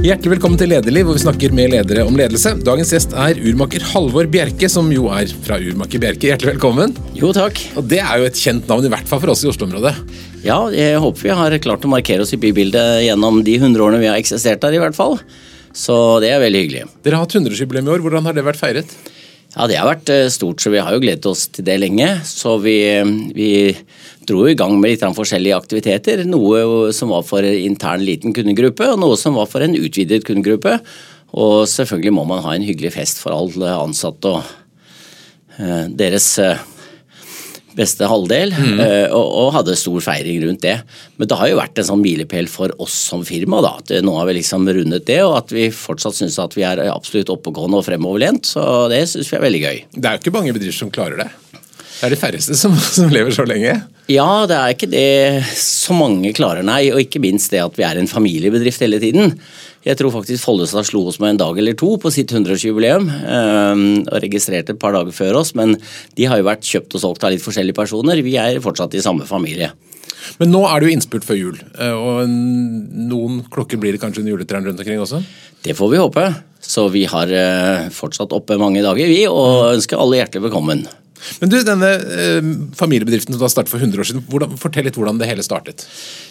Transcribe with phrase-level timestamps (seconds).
[0.00, 2.54] Hjertelig velkommen til Lederliv, hvor vi snakker med ledere om ledelse.
[2.64, 6.30] Dagens gjest er urmaker Halvor Bjerke, som jo er fra Urmaker Bjerke.
[6.30, 6.94] Hjertelig velkommen.
[7.18, 7.60] Jo, takk.
[7.76, 9.92] Og Det er jo et kjent navn, i hvert fall for oss i Oslo-området.
[10.46, 14.00] Ja, jeg håper vi har klart å markere oss i bybildet gjennom de hundre årene
[14.00, 15.20] vi har eksistert der, i hvert fall.
[15.76, 15.94] Så
[16.24, 16.86] det er veldig hyggelig.
[17.04, 18.06] Dere har hatt 100-årsjubileum i år.
[18.06, 18.96] Hvordan har det vært feiret?
[19.52, 22.08] Ja, det har vært eh, stort, så vi har jo gledet oss til det lenge.
[22.24, 22.78] Så vi,
[23.36, 23.52] vi
[24.30, 26.24] dro i gang med litt forskjellige aktiviteter.
[26.28, 30.78] Noe som var for intern liten kundegruppe, og noe som var for en utvidet kundegruppe.
[31.38, 34.42] Og selvfølgelig må man ha en hyggelig fest for alle ansatte og
[35.60, 36.58] uh, deres uh,
[37.78, 38.80] beste halvdel, mm.
[39.14, 40.74] og, og, hadde stor feiring rundt det.
[41.20, 44.16] Men det har jo vært en sånn milepæl for oss som firma, da, at nå
[44.16, 47.78] har vi liksom rundet det, og at vi fortsatt syns at vi er absolutt oppegående
[47.78, 48.50] og fremoverlent.
[48.56, 49.80] Så det syns vi er veldig gøy.
[49.94, 51.30] Det er jo ikke mange bedrifter som klarer det?
[52.00, 53.74] Det er de færreste som, som, lever så lenge?
[54.08, 56.86] Ja, det er ikke det så mange klarer, nei.
[56.94, 59.34] Og ikke minst det at vi er en familiebedrift hele tiden.
[59.84, 63.04] Jeg tror faktisk Follestad slo oss med en dag eller to på sitt 100-årsjubileum.
[63.04, 65.76] Um, og registrerte et par dager før oss, men
[66.16, 68.24] de har jo vært kjøpt og solgt av litt forskjellige personer.
[68.24, 69.68] Vi er fortsatt i samme familie.
[70.40, 74.24] Men nå er det jo innspurt før jul, eh, og noen klokker blir det kanskje
[74.24, 75.20] en juletrærne rundt omkring også?
[75.64, 76.26] Det får vi håpe.
[76.64, 80.84] Så vi har eh, fortsatt oppe mange dager, vi, og ønsker alle hjertelig velkommen.
[81.40, 84.98] Men du, denne eh, familiebedriften som da startet for 100 år siden, hvordan, fortell litt
[84.98, 85.86] hvordan det hele startet.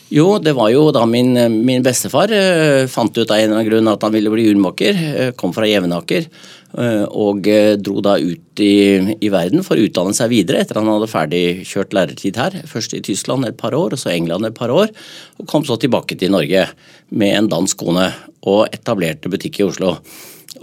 [0.09, 3.67] Jo, det var jo da min, min bestefar eh, fant ut av en eller annen
[3.67, 5.03] grunn at han ville bli urmaker.
[5.09, 8.73] Eh, kom fra Jevnaker eh, og eh, dro da ut i,
[9.13, 12.57] i, verden for å utdanne seg videre etter han hadde ferdigkjørt lærertid her.
[12.69, 14.89] Først i Tyskland et par år, og så England et par år.
[15.37, 16.65] Og kom så tilbake til Norge
[17.13, 18.09] med en dansk kone
[18.49, 19.99] og etablerte butikk i Oslo.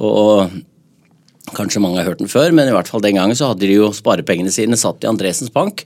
[0.02, 0.58] Og
[1.54, 3.76] Kanskje mange har hørt den før, men i hvert fall den gangen så hadde de
[3.76, 5.84] jo sparepengene sine satt i Andresens Bank.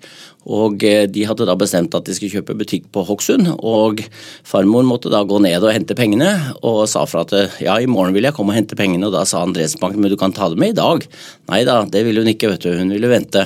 [0.49, 3.51] Og eh, de hadde da bestemt at de skulle kjøpe butikk på Hokksund.
[3.61, 4.01] Og
[4.49, 6.31] farmor måtte da gå ned og hente pengene,
[6.65, 9.11] og sa fra at ja, i morgen vil jeg komme og hente pengene.
[9.11, 11.05] Og da sa Andresens Bank men du kan ta det med i dag.
[11.53, 12.73] Nei da, det ville hun ikke, vet du.
[12.81, 13.45] Hun ville vente.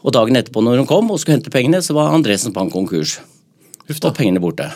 [0.00, 3.18] Og dagen etterpå når hun kom og skulle hente pengene, så var Andresens Bank konkurs.
[3.84, 4.72] Og pengene borte.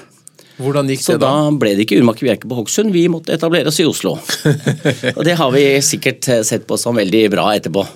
[0.58, 1.30] Hvordan gikk så det da?
[1.30, 4.16] Så da ble det ikke Urmaker Bjerke på Hokksund, vi måtte etablere oss i Oslo.
[5.16, 7.86] og det har vi sikkert sett på som veldig bra etterpå.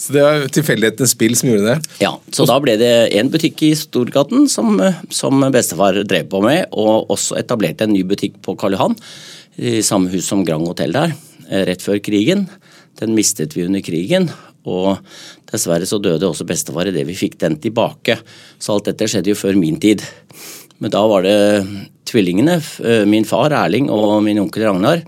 [0.00, 1.96] Så det var tilfeldighetenes spill som gjorde det?
[2.00, 4.80] Ja, så da ble det en butikk i Storgaten som,
[5.12, 8.96] som bestefar drev på med, og også etablerte en ny butikk på Karl Johan,
[9.60, 11.12] i samme hus som Grand Hotell der,
[11.68, 12.46] rett før krigen.
[12.96, 14.30] Den mistet vi under krigen,
[14.64, 15.04] og
[15.52, 18.16] dessverre så døde også bestefar idet vi fikk den tilbake.
[18.56, 20.00] Så alt dette skjedde jo før min tid.
[20.80, 21.36] Men da var det
[22.10, 25.02] tvillingene, eh, min far Erling og min onkel Ragnar,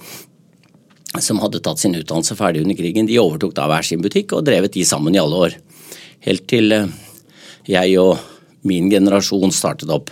[1.21, 3.07] som hadde tatt sin utdannelse ferdig under krigen.
[3.07, 5.57] De overtok da hver sin butikk og drevet de sammen i alle år.
[6.25, 6.91] Helt til eh,
[7.69, 8.19] jeg og
[8.69, 10.11] min generasjon startet opp.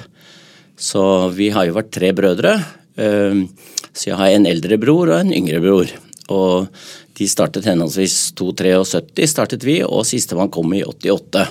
[0.81, 1.03] Så
[1.37, 2.57] vi har jo vært tre brødre.
[2.97, 3.45] Eh,
[3.93, 5.93] så jeg har en eldre bror og en yngre bror.
[6.31, 6.69] Og
[7.19, 11.45] de startet henholdsvis 273 startet vi, og sistemann kom i 88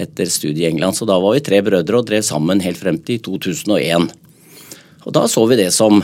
[0.00, 0.96] etter studiet i England.
[0.98, 4.10] Så da var vi tre brødre og drev sammen helt frem til 2001.
[5.04, 6.02] Og da så vi det som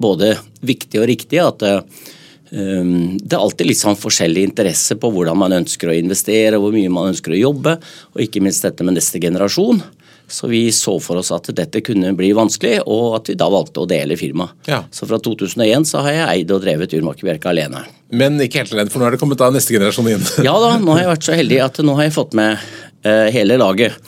[0.00, 0.34] både
[0.64, 5.56] viktig og riktig at um, det er alltid litt sånn forskjellig interesse på hvordan man
[5.62, 7.78] ønsker å investere, hvor mye man ønsker å jobbe,
[8.14, 9.82] og ikke minst dette med neste generasjon.
[10.28, 13.82] Så vi så for oss at dette kunne bli vanskelig, og at vi da valgte
[13.82, 14.54] å dele firmaet.
[14.70, 14.80] Ja.
[14.90, 17.84] Så fra 2001 så har jeg eid og drevet Urmaker Bjerke alene.
[18.08, 20.24] Men ikke helt alene, for nå er det kommet da neste generasjon inn.
[20.48, 22.56] ja da, nå har jeg vært så heldig at nå har jeg fått med
[23.04, 24.00] eh, hele laget.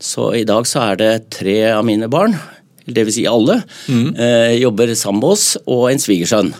[0.00, 2.38] Så i dag så er det tre av mine barn,
[2.96, 3.16] dvs.
[3.20, 4.08] Si alle, mm.
[4.14, 6.52] eh, jobber sammen med oss, og en svigersønn.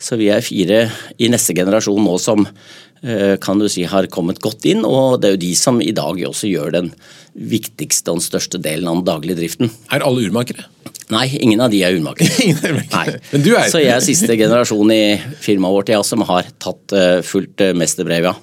[0.00, 0.86] Så vi er fire
[1.22, 5.30] i neste generasjon nå som eh, kan du si har kommet godt inn, og det
[5.30, 6.92] er jo de som i dag også gjør den
[7.34, 9.72] viktigste og den største delen av den daglige driften.
[9.94, 10.66] Er alle urmakere?
[11.12, 12.30] Nei, ingen av de er urmakere.
[13.32, 13.68] Men du er...
[13.68, 15.02] Så jeg er siste generasjon i
[15.42, 18.34] firmaet vårt ja, som har tatt uh, fullt uh, mesterbrev, ja.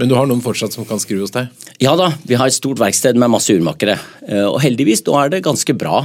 [0.00, 1.50] Men du har noen fortsatt som kan skru hos deg?
[1.82, 3.98] Ja da, vi har et stort verksted med masse urmakere.
[4.24, 6.02] Uh, og heldigvis, nå er det ganske bra.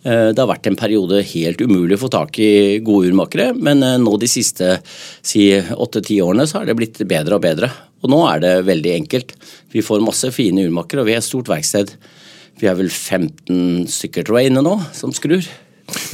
[0.00, 4.14] Det har vært en periode helt umulig å få tak i gode urmakere, men nå
[4.16, 7.68] de siste si, åtte-ti årene så har det blitt bedre og bedre.
[8.00, 9.34] Og nå er det veldig enkelt.
[9.72, 11.92] Vi får masse fine urmakere, og vi har et stort verksted.
[12.60, 15.44] Vi er vel 15 stykker tror jeg inne nå som skrur.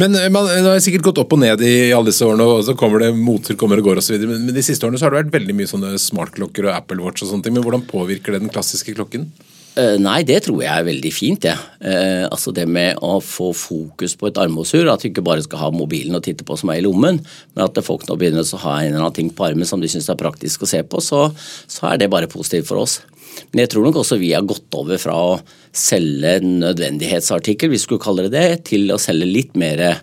[0.00, 2.64] Men eh, man, Det har sikkert gått opp og ned i alle disse årene, og
[2.66, 4.16] så kommer det moter kommer og går osv.
[4.22, 7.24] Men de siste årene så har det vært veldig mye sånne smartklokker og Apple Watch
[7.24, 7.56] og sånne ting.
[7.56, 9.28] Men hvordan påvirker det den klassiske klokken?
[9.76, 11.44] Uh, nei, det tror jeg er veldig fint.
[11.44, 11.56] Ja.
[11.82, 15.66] Uh, altså Det med å få fokus på et armbåndsur, at du ikke bare skal
[15.66, 18.62] ha mobilen og titte på som er i lommen, men at folk nå begynner å
[18.64, 21.02] ha en eller annen ting på armen som de syns er praktisk å se på,
[21.04, 21.26] så,
[21.68, 23.02] så er det bare positivt for oss.
[23.52, 25.38] Men jeg tror nok også vi har gått over fra å
[25.76, 30.00] selge en nødvendighetsartikkel, vi skulle kalle det det, til å selge litt mer eh,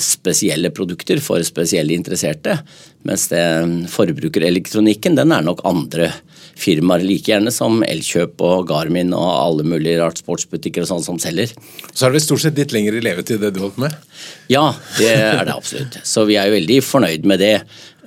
[0.00, 2.54] spesielle produkter for spesielle interesserte.
[3.04, 3.42] Mens det
[3.92, 6.10] forbrukerelektronikken, den er nok andre
[6.58, 11.20] firmaer like gjerne som Elkjøp og Garmin og alle mulige rart sportsbutikker og sånn som
[11.22, 11.52] selger.
[11.92, 13.94] Så er det stort sett litt lengre levetid det du holdt med?
[14.50, 16.00] Ja, det er det absolutt.
[16.08, 17.54] Så vi er jo veldig fornøyd med det.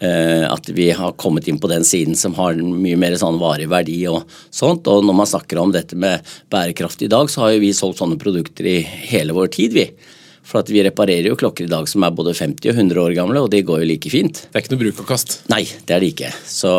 [0.02, 3.70] eh, At vi har kommet inn på den siden som har mye mer sånn varig
[3.72, 4.88] verdi og sånt.
[4.92, 6.20] Og når man snakker om dette med
[6.52, 9.88] bærekraft i dag, så har jo vi solgt sånne produkter i hele vår tid, vi.
[10.48, 13.44] For vi reparerer jo klokker i dag som er både 50 og 100 år gamle,
[13.46, 14.44] og de går jo like fint.
[14.48, 15.40] Det er ikke noe bruk og kast?
[15.54, 16.34] Nei, det er det ikke.
[16.50, 16.74] Så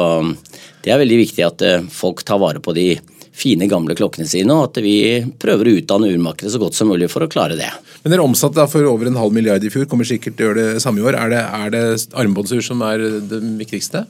[0.83, 2.91] det er veldig viktig at eh, folk tar vare på de
[3.33, 4.97] fine, gamle klokkene sine, og at vi
[5.41, 7.71] prøver å utdanne urmakere så godt som mulig for å klare det.
[8.03, 10.67] Men dere omsatte for over en halv milliard i fjor, kommer sikkert til å gjøre
[10.75, 11.17] det samme i år.
[11.17, 11.85] Er det, er det
[12.19, 14.05] armbåndsur som er det viktigste?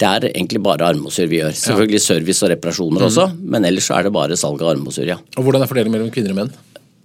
[0.00, 1.54] Det er egentlig bare armbåndsur vi gjør.
[1.56, 5.20] Selvfølgelig service og reparasjoner også, men ellers så er det bare salg av armbåndsur, ja.
[5.38, 6.56] Og hvordan er fordelingen mellom kvinner og menn?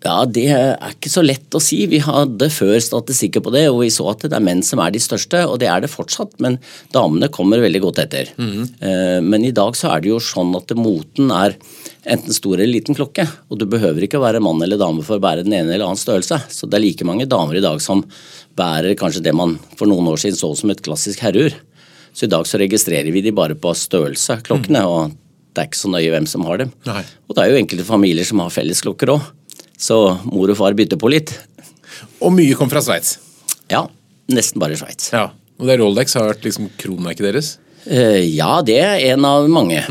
[0.03, 1.77] Ja, Det er ikke så lett å si.
[1.87, 4.91] Vi hadde før statistikker på det, og vi så at det er menn som er
[4.91, 6.35] de største, og det er det fortsatt.
[6.43, 6.57] Men
[6.91, 8.33] damene kommer veldig godt etter.
[8.35, 11.55] Eh, Men i dag så er det jo sånn at moten er
[12.05, 13.25] enten stor eller liten klokke.
[13.49, 15.99] Og du behøver ikke være mann eller dame for å bære den ene eller annen
[16.03, 16.41] størrelse.
[16.51, 18.03] Så det er like mange damer i dag som
[18.57, 21.55] bærer kanskje det man for noen år siden så som et klassisk herreur.
[22.13, 25.15] Så i dag så registrerer vi de bare på størrelse, klokkene, og
[25.53, 26.73] det er ikke så nøye hvem som har dem.
[26.85, 27.01] Nei.
[27.29, 29.21] Og det er jo enkelte familier som har fellesklokker òg.
[29.83, 29.99] Så
[30.29, 31.33] mor og far bytter på litt.
[32.23, 33.17] Og mye kom fra Sveits.
[33.71, 33.85] Ja,
[34.31, 35.11] nesten bare Sveits.
[35.11, 35.29] Ja.
[35.59, 37.57] Og det Rolex har vært liksom kronmerket deres?
[37.83, 39.83] Uh, ja, det er en av mange.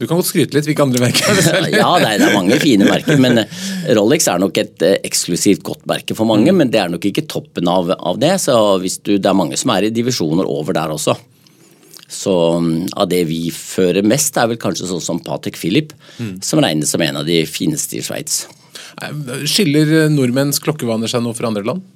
[0.00, 0.66] Du kan godt skryte litt.
[0.66, 1.70] Hvilke andre merker er det selv?
[1.76, 3.58] ja, det er, det er mange fine merker, men eh,
[3.98, 6.54] Rolex er nok et eh, eksklusivt godt merke for mange.
[6.56, 9.58] Men det er nok ikke toppen av, av det, så hvis du, det er mange
[9.60, 11.18] som er i divisjoner over der også.
[12.10, 12.32] Så
[12.64, 15.94] mm, av det vi fører mest, er vel kanskje sånn som Patek Philippe,
[16.42, 18.46] som regnes som en av de fineste i Sveits.
[19.48, 21.86] Skiller nordmenns klokkevaner seg nå fra andre land?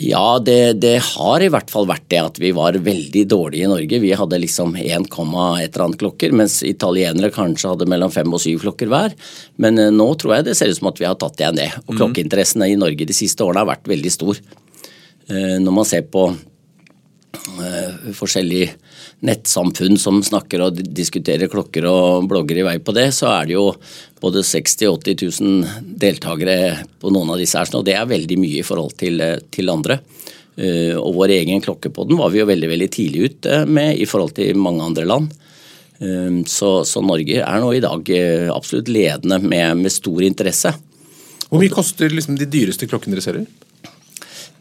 [0.00, 3.70] Ja, det, det har i hvert fall vært det at vi var veldig dårlige i
[3.70, 3.98] Norge.
[4.00, 8.40] Vi hadde liksom 1, et eller annet klokker, mens italienere kanskje hadde mellom fem og
[8.40, 9.16] syv klokker hver.
[9.60, 11.68] Men eh, nå tror jeg det ser ut som at vi har tatt igjen det.
[11.84, 14.40] Og klokkeinteressen i Norge de siste årene har vært veldig stor.
[15.28, 18.70] Eh, Når man ser på eh, forskjellige
[19.26, 23.56] nettsamfunn som snakker og diskuterer klokker og blogger i vei på det, så er det
[23.58, 23.66] jo
[24.20, 26.56] både 60 000-80 000 deltakere
[27.00, 29.68] på noen av disse her, og det er veldig mye i forhold til, eh, til
[29.72, 30.00] andre.
[30.56, 33.96] Eh, Og vår egen klokke på den var vi jo veldig veldig tidlig ute med
[33.96, 35.30] i forhold til mange andre land.
[36.00, 40.74] Eh, Så, så Norge er nå i dag eh, absolutt ledende med, med stor interesse.
[41.48, 43.46] Hvor mye koster liksom de dyreste klokkene dere selger?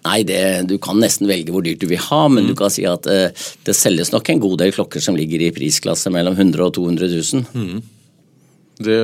[0.10, 2.88] Nei, det, du kan nesten velge hvor dyrt du vil ha, men du kan si
[2.90, 3.30] at eh,
[3.68, 7.14] det selges nok en god del klokker som ligger i prisklasse mellom 100 og 200
[7.14, 7.80] 000.
[8.80, 8.98] Det,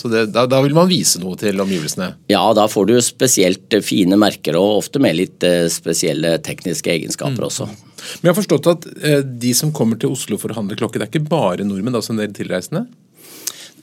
[0.00, 2.06] så det, da, da vil man vise noe til omgivelsene?
[2.32, 6.88] Ja, da får du spesielt eh, fine merker og ofte med litt eh, spesielle tekniske
[6.88, 7.68] egenskaper også.
[7.68, 10.96] Men jeg har forstått at eh, de som kommer til Oslo for å handle klokke,
[10.96, 12.86] det er ikke bare nordmenn, det er også en del tilreisende?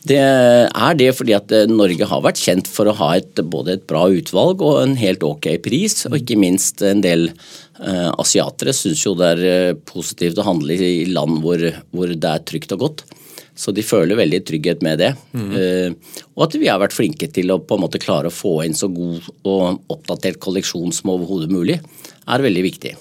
[0.02, 3.76] Det er det fordi at eh, Norge har vært kjent for å ha et, både
[3.78, 8.74] et bra utvalg og en helt ok pris, og ikke minst en del uh, asiatere
[8.74, 11.62] syns jo det er eh, positivt å handle i land hvor,
[11.94, 13.04] hvor det er trygt og godt.
[13.62, 15.12] Så de føler veldig trygghet med det.
[15.38, 18.62] Eh, og at vi har vært flinke til å på en måte klare å få
[18.66, 21.78] inn så god og oppdatert kolleksjon som overhodet mulig,
[22.26, 22.96] er veldig viktig.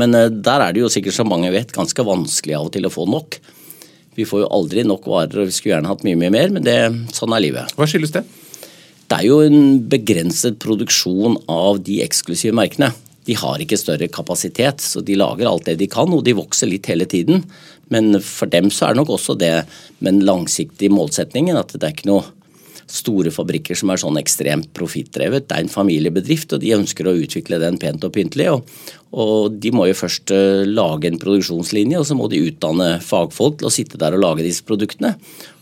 [0.00, 2.88] Men uh, der er det jo sikkert, som mange vet, ganske vanskelig av og til
[2.88, 3.40] å få nok.
[4.16, 6.64] Vi får jo aldri nok varer, og vi skulle gjerne hatt mye, mye mer, men
[6.66, 6.76] det,
[7.16, 7.74] sånn er livet.
[7.76, 8.24] Hva skyldes det?
[9.06, 12.90] Det er jo en begrenset produksjon av de eksklusive merkene.
[13.26, 16.70] De har ikke større kapasitet, så de lager alt det de kan, og de vokser
[16.70, 17.44] litt hele tiden.
[17.92, 19.52] Men for dem så er det nok også det
[20.00, 22.24] med den langsiktige målsettingen at det er ikke noe
[22.90, 25.48] store fabrikker som er sånn ekstremt profittdrevet.
[25.48, 28.48] Det er en familiebedrift, og de ønsker å utvikle den pent og pyntelig.
[28.52, 28.70] Og,
[29.16, 33.60] og de må jo først eh, lage en produksjonslinje, og så må de utdanne fagfolk
[33.60, 35.16] til å sitte der og lage disse produktene.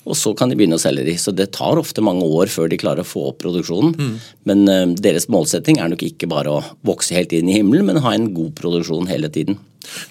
[0.04, 1.14] Og så kan de begynne å selge de.
[1.16, 4.19] Så det tar ofte mange år før de klarer å få opp produksjonen.
[4.45, 8.02] Men uh, deres målsetting er nok ikke bare å vokse helt inn i himmelen, men
[8.04, 9.57] ha en god produksjon hele tiden.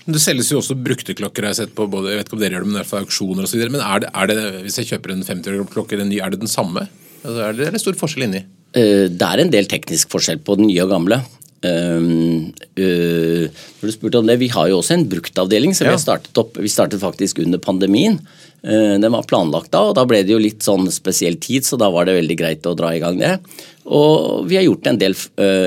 [0.06, 2.58] Det selges jo også brukte klokker, har sett på både, jeg vet ikke om dere
[2.58, 3.64] gjør det, men i hvert fall auksjoner osv.
[3.74, 6.42] Men er det, er det, hvis jeg kjøper en 50 år gammel klokke er det
[6.42, 6.88] den samme?
[7.24, 8.44] Altså, er det, stor forskjell inni?
[8.76, 11.24] Eh, Det er en del teknisk forskjell på den nye og gamle.
[11.64, 15.94] Uh, uh, når du spurte om det, Vi har jo også en bruktavdeling som vi
[15.94, 15.96] Ja.
[15.96, 16.58] har startet opp.
[16.60, 18.20] Vi startet faktisk under pandemien.
[18.62, 21.78] Uh, Den var planlagt da, og da ble det jo litt sånn spesiell tid, så
[21.80, 23.40] da var det veldig greit å dra i gang det.
[23.86, 25.14] Og vi har gjort en del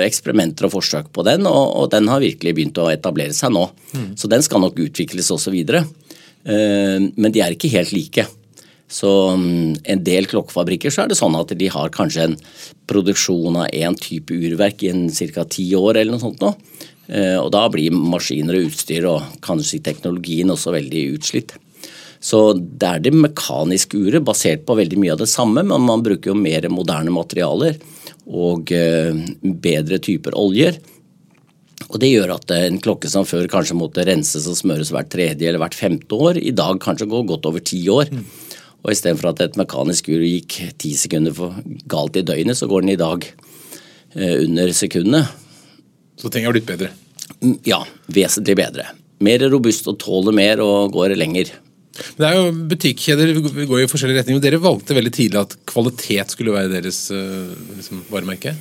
[0.05, 3.71] eksperimenter og forsøk på den, og, og den har virkelig begynt å etablere seg nå.
[4.17, 5.85] Så den skal nok utvikles også videre.
[6.45, 8.25] Men de er ikke helt like.
[8.87, 12.37] Så um, en del klokkefabrikker så er det sånn at de har kanskje en
[12.87, 14.93] produksjon av én type urverk i
[15.35, 15.45] ca.
[15.51, 16.53] ti år eller noe sånt nå.
[17.07, 21.55] Eh, og da blir maskiner og utstyr og kanskje teknologien også veldig utslitt.
[22.23, 26.03] Så det er det mekaniske uret, basert på veldig mye av det samme, men man
[26.03, 27.79] bruker jo mer moderne materialer
[28.27, 30.81] og eh, bedre typer oljer.
[31.87, 35.47] Og Det gjør at en klokke som før kanskje måtte renses og smøres hvert tredje
[35.47, 38.11] eller hvert femte år, i dag kanskje går godt over ti år.
[38.11, 38.25] Mm.
[38.87, 41.57] Og Istedenfor at et mekanisk ur gikk ti sekunder for
[41.91, 45.25] galt i døgnet, så går den i dag eh, under sekundene.
[46.17, 46.93] Så ting har blitt bedre?
[47.41, 48.87] Mm, ja, vesentlig bedre.
[49.27, 51.51] Mer robust og tåler mer og går lenger.
[52.15, 54.45] Men det er jo Butikkjeder går i forskjellige retninger.
[54.45, 58.55] Dere valgte veldig tidlig at kvalitet skulle være deres uh, liksom, varemerke?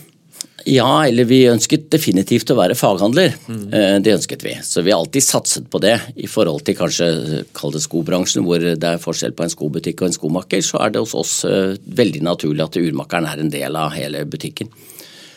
[0.63, 3.35] Ja, eller vi ønsket definitivt å være faghandler.
[3.51, 3.65] Mm.
[4.01, 4.55] Det ønsket vi.
[4.63, 5.97] Så vi har alltid satset på det.
[6.15, 7.09] I forhold til kanskje
[7.57, 10.95] kall det skobransjen, hvor det er forskjell på en skobutikk og en skomaker, så er
[10.95, 14.71] det hos oss eh, veldig naturlig at urmakeren er en del av hele butikken.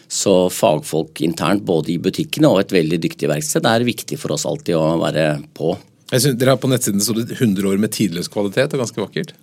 [0.08, 4.46] Så fagfolk internt både i butikkene og et veldig dyktig verksted er viktig for oss
[4.48, 5.74] alltid å være på.
[6.08, 9.34] Jeg synes, dere har På nettsiden stått 100 år med tidløs kvalitet, og ganske vakkert.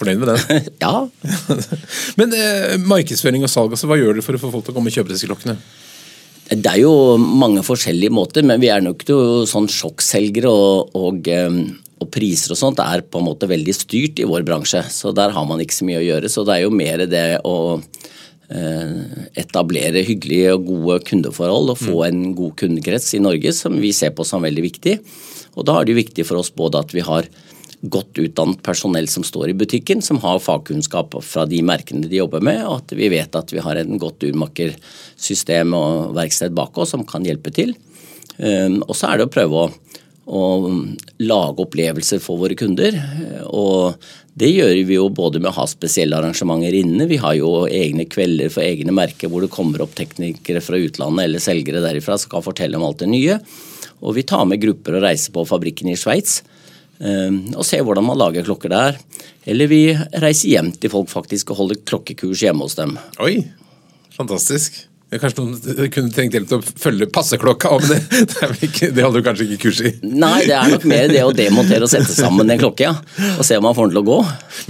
[0.00, 0.70] Fornøyd med den?
[0.84, 0.94] ja.
[2.20, 4.78] Men eh, markedsføring og salg, altså, hva gjør dere for å få folk til å
[4.78, 5.58] komme og kjøpe disse klokkene?
[6.50, 10.50] Det er jo mange forskjellige måter, men vi er nok ikke sånn sjokkselgere.
[10.50, 11.60] Og, og, eh,
[12.00, 15.36] og, priser og sånt er på en måte veldig styrt i vår bransje, så der
[15.36, 16.32] har man ikke så mye å gjøre.
[16.32, 18.96] Så det er jo mer det å eh,
[19.44, 22.06] etablere hyggelige og gode kundeforhold og få mm.
[22.08, 24.96] en god kundekrets i Norge som vi ser på som veldig viktig.
[25.54, 27.30] Og da er det jo viktig for oss både at vi har
[27.80, 32.44] godt utdannet personell som står i butikken, som har fagkunnskap fra de merkene de jobber
[32.44, 36.92] med, og at vi vet at vi har en godt urmakersystem og verksted bak oss
[36.92, 37.72] som kan hjelpe til.
[38.38, 39.70] Ehm, og så er det å prøve å,
[40.28, 40.42] å
[41.24, 43.00] lage opplevelser for våre kunder.
[43.48, 43.96] og
[44.40, 47.08] det gjør vi jo både med å ha spesielle arrangementer inne.
[47.10, 51.26] Vi har jo egne kvelder for egne merker hvor det kommer opp teknikere fra utlandet
[51.26, 53.40] eller selgere derifra som kan fortelle om alt det nye.
[54.00, 56.38] Og vi tar med grupper og reiser på fabrikken i Sveits
[57.00, 58.98] og se hvordan man lager klokker der.
[59.48, 59.82] Eller vi
[60.20, 62.96] reiser hjem til folk faktisk og holder klokkekurs hjemme hos dem.
[63.24, 63.38] Oi,
[64.16, 64.82] fantastisk.
[65.10, 69.24] Kanskje noen kunne trengt hjelp til å følge passeklokka, men det, det, ikke, det, holder
[69.24, 69.90] du kanskje ikke kurs i?
[70.06, 73.32] Nei, det er nok mer det å demontere og sette sammen en klokke, ja.
[73.34, 74.18] Og se om man får den til å gå.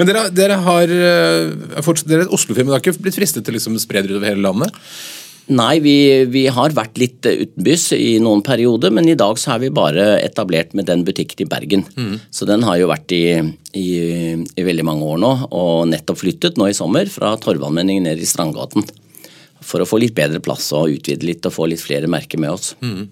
[0.00, 3.44] Men dere, dere har eh, fortsatt, dere er et Oslo-film, dere har ikke blitt fristet
[3.44, 4.80] til å liksom spre dere utover hele landet?
[5.50, 5.94] Nei, vi,
[6.30, 10.04] vi, har vært litt utenbys i noen perioder, men i dag så er vi bare
[10.22, 11.84] etablert med den butikken i Bergen.
[11.96, 12.18] Mm.
[12.30, 13.24] Så den har jo vært i,
[13.74, 13.88] i,
[14.38, 18.28] i, veldig mange år nå, og nettopp flyttet nå i sommer fra Torvallmenningen ned i
[18.28, 18.86] Strandgaten.
[19.60, 22.54] For å få litt bedre plass og utvide litt og få litt flere merker med
[22.54, 22.76] oss.
[22.80, 23.08] Mm.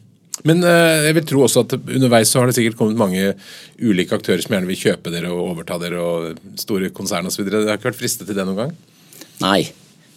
[0.46, 3.32] Men uh, jeg vil tro også at underveis så har det sikkert kommet mange
[3.82, 7.42] ulike aktører som gjerne vil kjøpe dere og overta dere, og store konsern osv.
[7.48, 8.74] Det har ikke vært fristet til det noen gang?
[9.42, 9.64] Nei,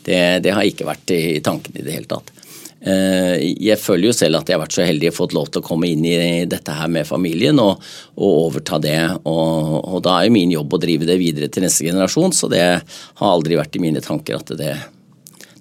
[0.05, 2.31] det, det har ikke vært i tanken i det hele tatt.
[2.81, 5.61] Eh, jeg føler jo selv at jeg har vært så heldig å fått lov til
[5.61, 7.83] å komme inn i dette her med familien og,
[8.17, 8.97] og overta det.
[9.21, 12.49] Og, og, da er jo min jobb å drive det videre til neste generasjon, så
[12.51, 14.73] det har aldri vært i mine tanker at det,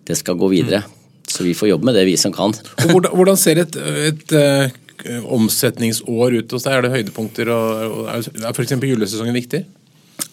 [0.09, 0.81] det skal gå videre.
[0.87, 0.97] Mm.
[1.31, 2.57] Så vi får jobbe med det, vi som kan.
[2.89, 3.77] Hvordan, hvordan, ser et,
[4.09, 6.75] et et, omsetningsår ut hos deg?
[6.75, 7.53] Er det høydepunkter?
[7.53, 8.75] og, og Er f.eks.
[8.81, 9.63] julesesongen viktig?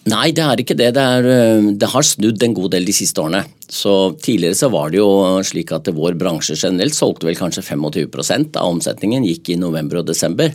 [0.08, 0.92] Nei, det er ikke det.
[0.96, 3.42] Det, er, eh, det, har snudd en god del de siste årene.
[3.68, 5.10] Så Tidligere så var det jo
[5.44, 10.08] slik at vår bransje generelt solgte vel kanskje 25% av omsetningen gikk i november og
[10.08, 10.54] desember.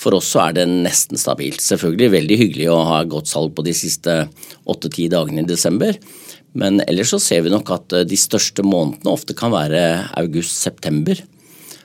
[0.00, 1.62] For oss så er det nesten stabilt.
[1.64, 4.22] Selvfølgelig veldig hyggelig å ha godt salg på de siste
[4.70, 5.96] åtte-ti dagene i desember.
[6.56, 9.82] Men ellers så ser vi nok at de største månedene ofte kan være
[10.18, 11.20] august-september.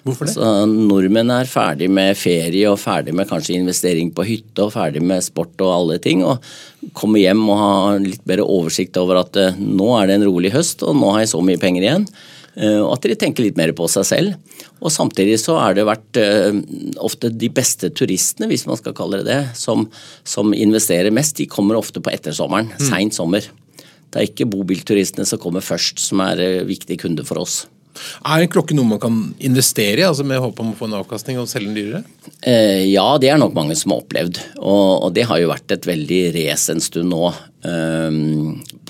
[0.06, 0.36] Hvorfor det?
[0.36, 5.02] Altså, Nordmenn er ferdig med ferie og ferdig med kanskje investering på hytte og ferdig
[5.02, 6.22] med sport og alle ting.
[6.22, 6.46] og
[6.94, 10.54] Kommer hjem og har litt bedre oversikt over at uh, nå er det en rolig
[10.54, 12.08] høst og nå har jeg så mye penger igjen.
[12.54, 14.62] Uh, og at de tenker litt mer på seg selv.
[14.78, 16.54] Og samtidig så er det vært uh,
[17.02, 19.90] ofte de beste turistene, hvis man skal kalle det det, som,
[20.22, 21.40] som investerer mest.
[21.42, 22.90] De kommer ofte på ettersommeren, mm.
[22.94, 23.50] seint sommer.
[24.14, 27.64] Det er ikke bobilturistene som kommer først som er viktig kunde for oss.
[28.26, 30.98] Er en klokke noe man kan investere i, altså med håp om å få en
[31.00, 32.04] avkastning og selge den dyrere?
[32.42, 34.42] Eh, ja, det er nok mange som har opplevd.
[34.60, 38.20] Og, og det har jo vært et veldig race en stund nå eh,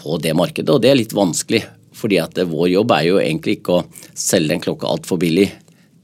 [0.02, 1.66] på det markedet, og det er litt vanskelig.
[1.96, 3.86] Fordi at vår jobb er jo egentlig ikke å
[4.20, 5.48] selge en klokke altfor billig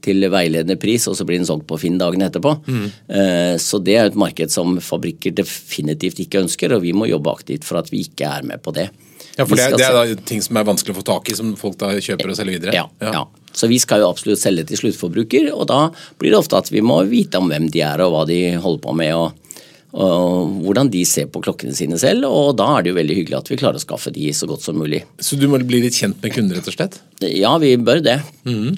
[0.02, 2.56] til veiledende pris, og så blir den solgt på Finn dagen etterpå.
[2.66, 2.86] Mm.
[3.18, 7.32] Eh, så det er et marked som fabrikker definitivt ikke ønsker, og vi må jobbe
[7.32, 8.88] aktivt for at vi ikke er med på det.
[9.38, 11.54] Ja, for det, det, er da ting som er vanskelig å få tak i, som
[11.56, 12.74] folk da kjøper og selger videre?
[12.76, 13.12] Ja, ja.
[13.20, 13.52] ja.
[13.56, 15.86] Så vi skal jo absolutt selge til sluttforbruker, og da
[16.20, 18.84] blir det ofte at vi må vite om hvem de er og hva de holder
[18.84, 19.14] på med.
[19.16, 19.38] og
[19.92, 22.24] og hvordan de ser på klokkene sine selv.
[22.24, 24.64] Og da er det jo veldig hyggelig at vi klarer å skaffe de så godt
[24.64, 25.02] som mulig.
[25.20, 26.96] Så du må bli litt kjent med kunder, rett og slett?
[27.20, 28.16] Ja, vi bør det.
[28.48, 28.72] Mm.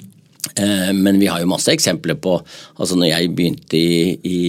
[0.99, 4.41] Men vi har jo masse eksempler på altså Når jeg begynte i, i,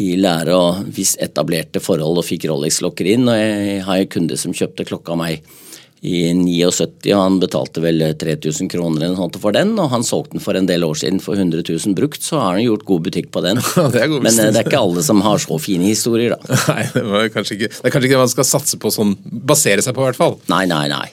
[0.00, 4.38] i lære og visst etablerte forhold og fikk Rolex-klokker inn, og jeg har en kunde
[4.40, 5.52] som kjøpte klokka av meg
[6.02, 10.34] i 79, og han betalte vel 3000 kroner eller noe for den, og han solgte
[10.34, 13.04] den for en del år siden for 100 000 brukt, så har han gjort god
[13.06, 13.62] butikk på den.
[13.78, 16.58] Ja, det Men eh, det er ikke alle som har så fine historier, da.
[16.72, 19.84] Nei, det, kanskje ikke, det er kanskje ikke det man skal satse på sånn, basere
[19.84, 20.38] seg på, i hvert fall.
[20.50, 21.06] Nei, nei, nei.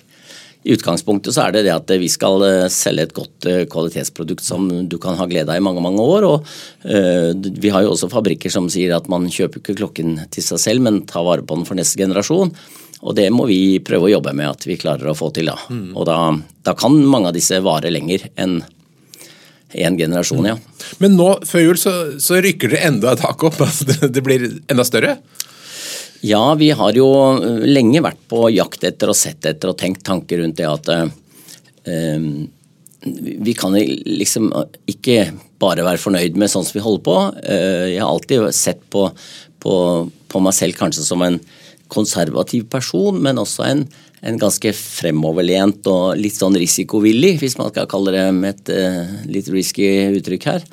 [0.69, 4.45] I utgangspunktet så er det det at vi skal eh, selge et godt eh, kvalitetsprodukt
[4.45, 6.27] som du kan ha glede av i mange mange år.
[6.27, 6.51] og
[6.85, 10.61] uh, Vi har jo også fabrikker som sier at man kjøper ikke klokken til seg
[10.61, 12.53] selv, men tar vare på den for neste generasjon.
[12.99, 15.49] Og det må vi prøve å jobbe med at vi klarer å få til.
[15.49, 15.57] Da.
[15.73, 15.95] Mm.
[15.95, 16.19] Og da,
[16.67, 18.59] da, kan mange av disse vare lenger enn
[19.73, 20.55] én generasjon, ja.
[21.01, 23.61] Men nå før jul så, så rykker det enda et hakk opp?
[23.65, 25.17] Altså det blir enda større?
[26.21, 27.07] Ja, vi har jo
[27.63, 32.25] lenge vært på jakt etter og sett etter og tenkt tanker rundt det at uh,
[32.99, 34.49] vi kan liksom
[34.91, 35.29] ikke
[35.63, 37.15] bare være fornøyd med sånn som vi holder på.
[37.39, 39.05] Uh, jeg har alltid sett på,
[39.63, 39.73] på,
[40.27, 41.39] på meg selv kanskje som en
[41.89, 43.85] konservativ person, men også en,
[44.19, 49.15] en ganske fremoverlent og litt sånn risikovillig, hvis man skal kalle det med et uh,
[49.31, 49.88] litt risky
[50.19, 50.67] uttrykk her.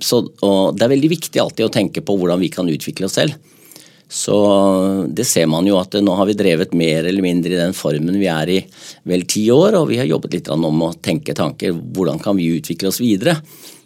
[0.00, 3.34] Så, det er veldig viktig alltid å tenke på hvordan vi kan utvikle oss selv.
[4.10, 4.36] Så
[5.06, 8.18] det ser man jo at nå har vi drevet mer eller mindre i den formen
[8.18, 8.58] vi er i
[9.06, 11.76] vel ti år, og vi har jobbet litt om å tenke tanker.
[11.94, 13.36] Hvordan kan vi utvikle oss videre?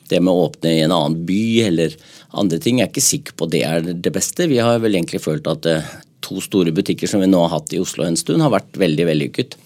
[0.08, 1.98] Det med å åpne i en annen by eller
[2.40, 4.48] andre ting, jeg er ikke sikker på det er det beste.
[4.48, 5.92] Vi har vel egentlig følt at eh,
[6.24, 9.08] to store butikker som vi nå har hatt i Oslo en stund, har vært veldig
[9.12, 9.58] vellykket.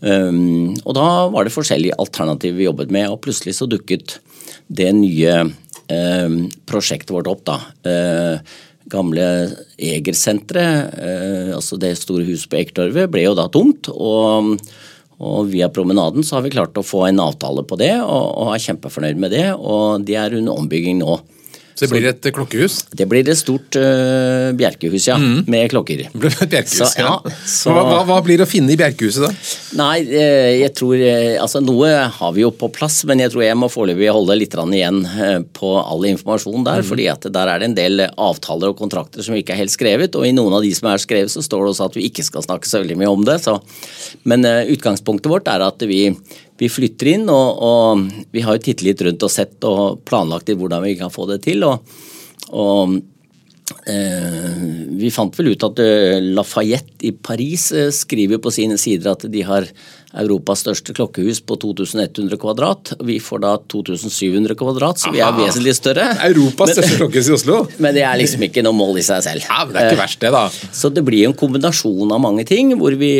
[0.00, 4.18] Um, og da var det forskjellige alternativer vi jobbet med, og plutselig så dukket
[4.72, 7.58] det nye um, prosjektet vårt opp, da.
[7.84, 8.60] Uh,
[8.90, 9.24] gamle
[9.78, 13.92] Eger-senteret, eh, altså det store huset på Ekertorvet, ble jo da tomt.
[13.94, 14.56] og
[15.20, 18.54] og via promenaden så har vi klart å få en avtale på det, og, og
[18.54, 19.50] er kjempefornøyd med det.
[19.52, 21.18] Og de er under ombygging nå.
[21.74, 22.78] Så det blir et klokkehus?
[22.96, 25.18] Det blir et stort uh, bjerkehus, ja.
[25.20, 25.44] Mm.
[25.48, 26.06] Med klokker.
[26.12, 27.12] Det blir et bjerkehus, så, ja.
[27.44, 29.30] Så, hva, hva, hva, blir det å finne i bjerkehuset, da?
[29.78, 33.44] Nei, eh, jeg tror eh, Altså, noe har vi jo på plass, men jeg tror
[33.44, 35.00] jeg må foreløpig holde litt igjen
[35.56, 36.82] på all informasjon der.
[36.82, 36.88] Mm.
[36.90, 40.18] fordi at der er det en del avtaler og kontrakter som ikke er helt skrevet.
[40.18, 42.26] Og i noen av de som er skrevet, så står det også at vi ikke
[42.26, 43.38] skal snakke så veldig mye om det.
[43.44, 43.56] Så.
[44.28, 46.08] Men utgangspunktet vårt er at vi
[46.60, 50.50] vi flytter inn, og, og, vi har jo tittet litt rundt og sett og planlagt
[50.52, 51.64] i hvordan vi kan få det til.
[51.64, 51.86] og,
[52.50, 53.00] og eh,
[55.00, 59.24] vi fant vel ut at eh, Lafayette i Paris eh, skriver på sine sider at
[59.30, 59.68] de har
[60.20, 62.92] Europas største klokkehus på 2100 kvadrat.
[63.06, 66.08] Vi får da 2700 kvadrat, så vi er vesentlig større.
[66.26, 67.60] Europas største klokkehus i Oslo?
[67.82, 69.46] Men det er liksom ikke noe mål i seg selv.
[69.46, 70.44] Ja, men Det er ikke verst det, da.
[70.74, 73.14] Så det blir en kombinasjon av mange ting, hvor vi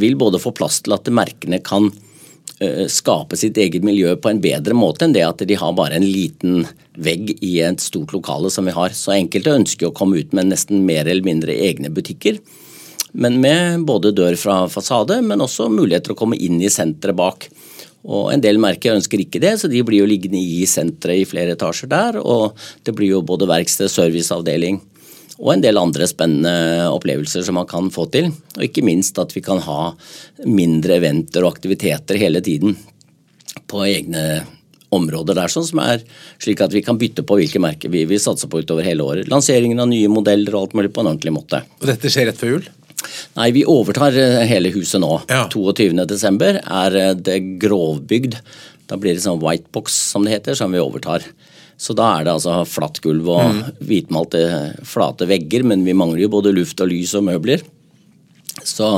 [0.00, 2.09] vil både få plass til at merkene kan Eh,
[2.92, 6.04] skape sitt eget miljø på en bedre måte enn det at de har bare en
[6.04, 6.66] liten
[7.00, 8.92] vegg i et stort lokale som vi har.
[8.92, 12.36] Så enkelte ønsker å komme ut med nesten mer eller mindre egne butikker.
[13.12, 17.48] Men med både dør fra fasade, men også muligheter å komme inn i senteret bak.
[18.04, 21.28] Og En del merker ønsker ikke det, så de blir jo liggende i senteret i
[21.28, 22.20] flere etasjer der.
[22.20, 24.80] Og det blir jo både verksted, serviceavdeling
[25.40, 28.28] og en del andre spennende opplevelser som man kan få til.
[28.58, 29.92] Og ikke minst at vi kan ha
[30.44, 32.76] mindre eventer og aktiviteter hele tiden
[33.70, 34.24] på egne
[34.90, 36.02] områder der, sånn som er
[36.42, 39.30] slik at vi kan bytte på hvilke merker vi vil satse på utover hele året.
[39.30, 41.62] Lanseringen av nye modeller og alt mulig på en ordentlig måte.
[41.78, 42.68] Og dette skjer rett før jul?
[43.38, 45.12] Nei, vi overtar eh, hele huset nå.
[45.30, 45.46] Ja.
[45.52, 46.58] 22.12.
[46.60, 48.36] er eh, det grovbygd.
[48.90, 51.24] Da blir det sånn white box, som det heter, som vi overtar.
[51.80, 53.60] Så da er det altså flatt gulv og mm.
[53.88, 54.40] hvitmalte
[54.84, 57.64] flate vegger, men vi mangler jo både luft og lys og møbler.
[58.64, 58.88] Så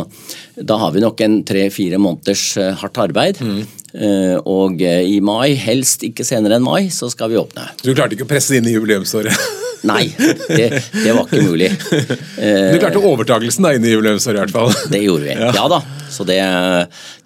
[0.57, 3.39] da har vi nok en tre-fire måneders eh, hardt arbeid.
[3.39, 3.63] Mm.
[3.93, 7.67] Uh, og uh, i mai, helst ikke senere enn mai, så skal vi åpne.
[7.85, 9.51] Du klarte ikke å presse det inn i jubileumsåret?
[9.91, 11.69] Nei, det, det, var ikke mulig.
[12.73, 14.73] Du klarte overtakelsen da inn i jubileumsåret i hvert fall?
[14.89, 15.83] Det gjorde vi, ja, ja da.
[16.09, 16.39] Så det,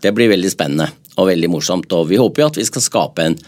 [0.03, 1.93] det, blir veldig spennende og veldig morsomt.
[1.95, 3.39] Og vi håper jo at vi skal skape en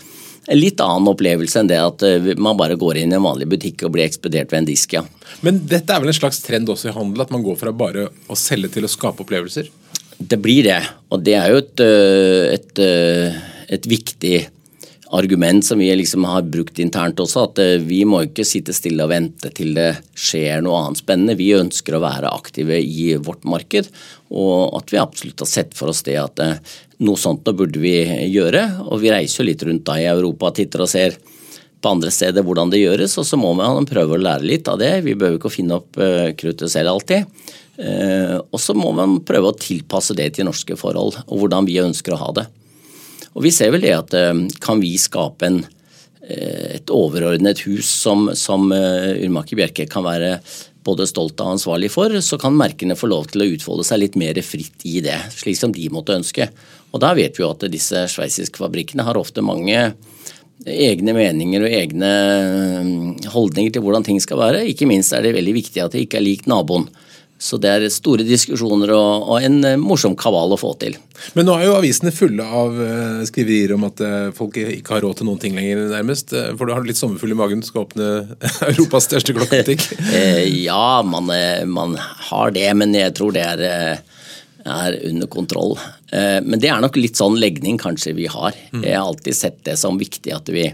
[0.48, 3.48] en litt annen opplevelse enn det at eh, man bare går inn i en vanlig
[3.52, 5.04] butikk og blir ekspedert ved en disk, ja.
[5.44, 8.08] Men dette er vel en slags trend også i handel, at man går fra bare
[8.28, 9.68] å selge til å skape opplevelser?
[10.18, 10.80] Det blir det,
[11.12, 13.42] og det er jo et, eh, et, eh,
[13.76, 14.38] et viktig
[15.10, 19.12] argument som vi liksom har brukt internt også, at vi må ikke sitte stille og
[19.12, 21.38] vente til det skjer noe annet spennende.
[21.38, 23.88] Vi ønsker å være aktive i vårt marked,
[24.28, 26.42] og at vi absolutt har sett for oss det at
[27.04, 27.94] noe sånt da burde vi
[28.28, 28.64] gjøre.
[28.88, 31.16] Og vi reiser jo litt rundt da i Europa og titter og ser
[31.78, 34.80] på andre steder hvordan det gjøres, og så må man prøve å lære litt av
[34.82, 34.96] det.
[35.06, 37.28] Vi behøver ikke å finne opp uh, kruttet selv alltid.
[37.78, 42.16] Og så må man prøve å tilpasse det til norske forhold, og hvordan vi ønsker
[42.16, 42.48] å ha det.
[43.38, 45.60] Og vi ser vel det at uh, kan vi skape en,
[46.28, 50.34] et overordnet hus som, som Urmaker Bjerke kan være
[50.84, 54.18] både stolt og ansvarlig for, så kan merkene få lov til å utfolde seg litt
[54.20, 56.48] mer fritt i det, slik som de måtte ønske.
[56.92, 59.78] Og da vet vi jo at disse sveitsiske fabrikkene har ofte mange
[60.66, 62.12] egne meninger og egne
[63.30, 64.64] holdninger til hvordan ting skal være.
[64.70, 66.88] Ikke minst er det veldig viktig at det ikke er lik naboen.
[67.38, 70.96] Så det er store diskusjoner og, og, en eh, morsom kabal å få til.
[71.38, 75.02] Men nå er jo avisene fulle av uh, skriverier om at uh, folk ikke har
[75.06, 76.34] råd til noen ting lenger, nærmest.
[76.58, 78.10] For du har litt sommerfugl i magen, du skal åpne
[78.72, 79.86] Europas største klokkebutikk?
[80.68, 81.30] ja, man,
[81.70, 81.98] man,
[82.30, 83.66] har det, men jeg tror det er
[84.68, 85.78] er under kontroll.
[86.12, 88.56] Eh, men det er nok litt sånn legning kanskje vi har.
[88.72, 88.84] Mm.
[88.84, 90.68] Jeg har alltid sett det som viktig at vi,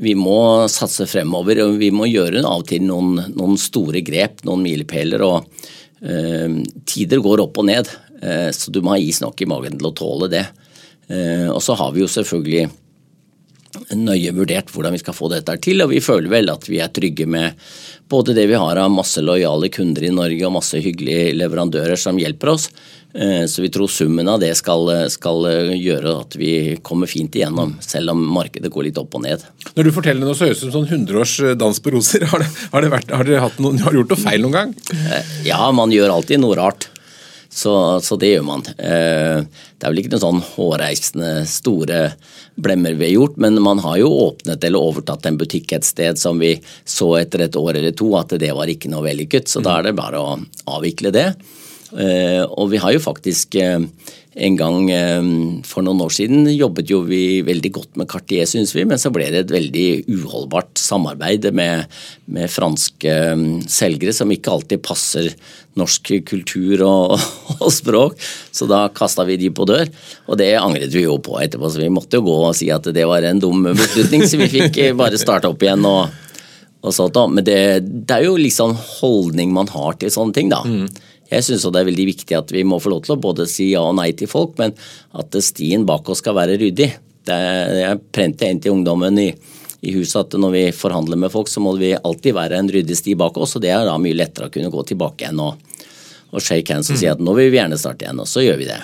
[0.00, 1.62] vi må satse fremover.
[1.64, 5.24] og Vi må gjøre av og til noen, noen store grep, noen milepæler.
[5.26, 7.90] Og uh, tider går opp og ned,
[8.22, 10.46] eh, så du må ha is nok i magen til å tåle det.
[11.12, 12.70] Eh, og så har vi jo selvfølgelig
[13.96, 16.92] nøye vurdert hvordan vi skal få dette til, og vi føler vel at vi er
[16.92, 17.58] trygge med
[18.12, 22.18] både det vi har av masse lojale kunder i Norge og masse hyggelige leverandører som
[22.20, 22.68] hjelper oss.
[23.14, 26.52] Eh, så vi tror summen av det skal, skal, gjøre at vi
[26.84, 29.44] kommer fint igjennom, selv om markedet går litt opp og ned.
[29.76, 31.96] Når du forteller noe så høres det ut som sånn 100 års eh, dans på
[31.96, 32.24] roser.
[32.32, 34.72] Har, det, har, det vært, har, dere noen, har du gjort noe feil noen gang?
[34.92, 36.91] Eh, ja, man gjør alltid noe rart.
[37.52, 38.62] Så, så, det gjør man.
[38.64, 41.98] Det er vel ikke noen sånn hårreisende store
[42.56, 46.20] blemmer vi har gjort, men man har jo åpnet eller overtatt en butikk et sted
[46.20, 46.54] som vi
[46.88, 49.52] så etter et år eller to at det var ikke noe vellykket.
[49.52, 50.38] Så da er det bare å
[50.72, 51.28] avvikle det.
[51.92, 53.80] Eh, og vi har jo faktisk eh,
[54.34, 55.26] en gang eh,
[55.68, 59.12] for noen år siden jobbet jo vi veldig godt med Cartier, syns vi, men så
[59.12, 61.84] ble det et veldig uholdbart samarbeid med,
[62.32, 63.16] med franske
[63.68, 65.28] selgere som ikke alltid passer
[65.76, 67.18] norsk kultur og,
[67.64, 68.16] og språk.
[68.52, 69.92] Så da kasta vi de på dør,
[70.26, 71.68] og det angret vi jo på etterpå.
[71.68, 74.52] Så vi måtte jo gå og si at det var en dum beslutning, så vi
[74.52, 75.84] fikk bare starte opp igjen.
[75.88, 76.08] og
[76.82, 77.18] og sånt.
[77.30, 80.62] Men det, det, er jo liksom holdning man har til sånne ting, da.
[80.66, 80.88] Mm.
[81.32, 83.70] Jeg syns det er veldig viktig at vi må få lov til å både si
[83.70, 84.74] ja og nei til folk, men
[85.16, 86.90] at stien bak oss skal være ryddig.
[87.24, 89.30] Det er, jeg prente inn til ungdommen i,
[89.80, 92.98] i, huset at når vi forhandler med folk, så må vi alltid være en ryddig
[92.98, 93.56] sti bak oss.
[93.56, 95.62] og Det er da mye lettere å kunne gå tilbake igjen og,
[96.32, 98.20] og shake hands og si at nå vil vi gjerne starte igjen.
[98.20, 98.82] Og så gjør vi det.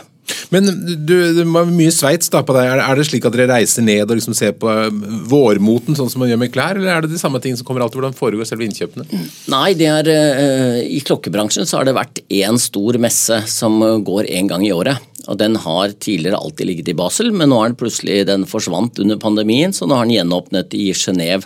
[0.55, 0.69] Men
[1.07, 2.71] du, det var mye Sveits på deg.
[2.83, 4.89] Er det slik at dere reiser ned og liksom ser på eh,
[5.29, 7.85] vårmoten, sånn som man gjør med klær, eller er det de samme tingene som kommer
[7.85, 8.01] alltid?
[8.01, 9.07] Hvordan foregår selve innkjøpene?
[9.53, 14.31] Nei, det er, uh, i klokkebransjen så har det vært én stor messe som går
[14.33, 15.05] én gang i året.
[15.29, 19.01] Og Den har tidligere alltid ligget i Basel, men nå er den plutselig den forsvant
[19.03, 21.45] under pandemien, så nå har den gjenåpnet i Genéve.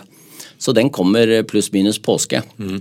[0.57, 2.39] Så den kommer pluss-minus påske.
[2.55, 2.79] Mm.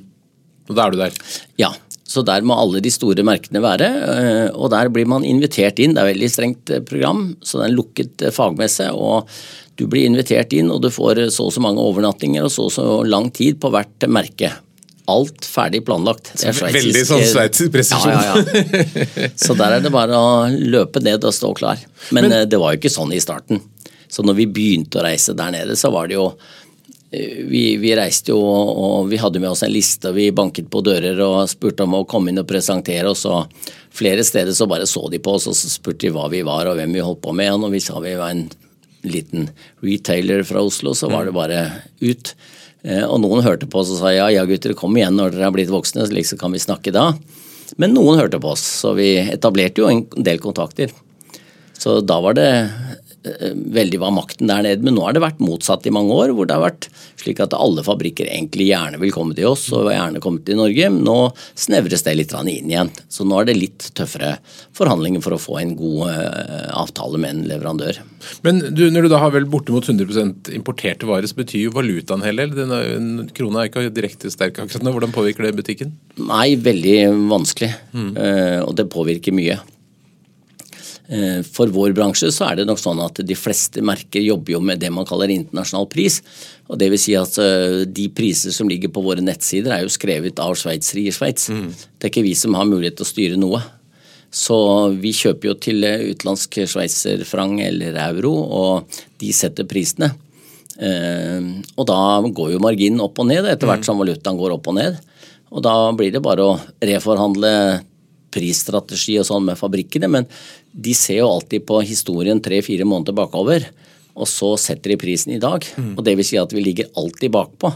[0.71, 1.17] Og da er du der?
[1.59, 1.73] Ja.
[2.09, 5.95] Så der må alle de store merkene være, eh, og der blir man invitert inn.
[5.95, 8.91] Det er et veldig strengt eh, program, så det er en lukket eh, fagmesse.
[8.93, 9.31] og
[9.79, 12.75] Du blir invitert inn, og du får så og så mange overnattinger og så og
[12.75, 14.53] så lang tid på hvert merke.
[15.11, 16.35] Alt ferdig planlagt.
[16.37, 16.85] Det er sveitsisk.
[16.91, 18.12] Veldig sånn sveitsisk presisjon.
[18.12, 19.31] Ja, ja, ja.
[19.45, 21.81] Så der er det bare å løpe ned og stå klar.
[22.15, 23.59] Men, Men det var jo ikke sånn i starten.
[24.12, 26.29] Så når vi begynte å reise der nede, så var det jo
[27.12, 30.09] vi, vi, reiste jo og vi hadde med oss en liste.
[30.09, 33.27] og Vi banket på dører og spurte om å komme inn og presentere oss.
[33.29, 33.53] og
[33.92, 36.70] Flere steder så bare så de på oss og så spurte de hva vi var
[36.70, 37.53] og hvem vi holdt på med.
[37.53, 38.46] Og når vi sa vi var en
[39.05, 39.51] liten
[39.85, 41.61] retailer fra Oslo, så var det bare
[42.01, 42.33] ut.
[42.83, 45.51] Eh, og noen hørte på oss og sa ja, ja gutter, kom igjen når dere
[45.51, 47.11] er blitt voksne, så kan vi snakke da.
[47.77, 50.92] Men noen hørte på oss, så vi etablerte jo en del kontakter.
[51.83, 54.83] Så da var det Eh, veldig var makten der nede.
[54.85, 56.89] Men nå har det vært motsatt i mange år, hvor det har vært
[57.21, 60.91] slik at alle fabrikker egentlig gjerne vil komme til oss og gjerne komme til Norge.
[60.91, 61.17] Men Nå
[61.59, 62.93] snevres det litt inn igjen.
[63.13, 64.37] Så nå er det litt tøffere
[64.77, 68.01] forhandlinger for å få en god eh, avtale med en leverandør.
[68.47, 72.25] Men du, når du da har vel bortimot 100 importerte varer, så betyr jo valutaen
[72.27, 72.51] heller.
[72.55, 74.95] Denne krona er ikke direkte sterk akkurat nå.
[74.95, 75.95] Hvordan påvirker det butikken?
[76.23, 76.97] Nei, veldig
[77.31, 77.71] vanskelig.
[77.93, 78.11] Mm.
[78.67, 79.61] Og det påvirker mye.
[81.09, 84.61] Eh, for vår bransje så er det nok sånn at de fleste merker jobber jo
[84.62, 86.21] med det man kaller internasjonal pris.
[86.69, 89.93] og det vil si at eh, De priser som ligger på våre nettsider er jo
[89.93, 91.51] skrevet av sveitsere i Sveits.
[91.51, 91.71] Mm.
[91.99, 93.62] Det er ikke vi som har mulighet til å styre noe.
[94.33, 94.57] Så
[94.97, 100.15] vi kjøper jo til utenlandsk sveitserfrang eller euro, og de setter prisene.
[100.79, 101.43] Eh,
[101.77, 103.88] og da går jo marginen opp og ned etter hvert mm.
[103.91, 105.01] som valutaen går opp og ned.
[105.53, 107.83] Og da blir det bare å reforhandle
[108.33, 110.29] prisstrategi og sånn med fabrikkene, men
[110.73, 113.69] de ser jo alltid på historien tre-fire måneder bakover.
[114.13, 115.65] og så setter de prisen i dag.
[115.77, 115.95] Mm.
[115.97, 117.71] Og det vil si at vi ligger alltid bakpå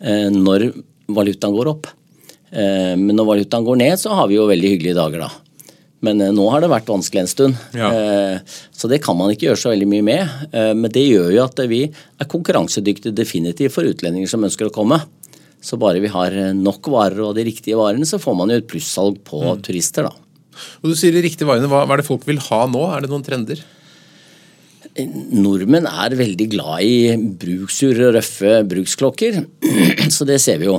[0.00, 0.68] eh, når
[1.10, 1.88] valutaen går opp.
[2.52, 5.30] Eh, men når valutaen går ned, så har vi jo veldig hyggelige dager da.
[6.06, 7.64] Men eh, nå har det vært vanskelig en stund.
[7.76, 7.90] Ja.
[7.90, 10.36] Eh, så det kan man ikke gjøre så veldig mye med.
[10.52, 14.74] Eh, men det gjør jo at vi er konkurransedyktige definitivt for utlendinger som ønsker å
[14.74, 15.00] komme.
[15.62, 18.70] Så bare vi har nok varer og de riktige varene, så får man jo et
[18.70, 19.64] plussalg på mm.
[19.66, 20.25] turister, da.
[20.82, 21.70] Og Du sier de riktige varene.
[21.70, 22.84] Hva, hva er det folk vil ha nå?
[22.92, 23.62] Er det noen trender?
[24.96, 29.42] Nordmenn er veldig glad i bruksure, røffe bruksklokker,
[30.14, 30.78] så det ser vi jo.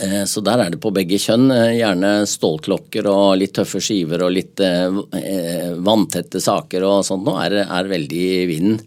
[0.00, 1.50] Eh, så der er det på begge kjønn.
[1.52, 7.36] Eh, gjerne stålklokker og litt tøffe skiver og litt eh, vanntette saker og sånt nå
[7.42, 8.84] er, er veldig i vinden.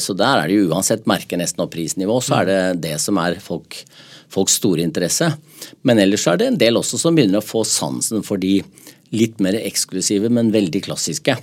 [0.00, 3.18] Så der er det jo uansett merke nesten og prisnivå, så er det det som
[3.20, 3.76] er folk,
[4.32, 5.28] folks store interesse.
[5.84, 8.62] Men ellers er det en del også som begynner å få sansen for de
[9.14, 11.36] litt mer eksklusive, men veldig klassiske.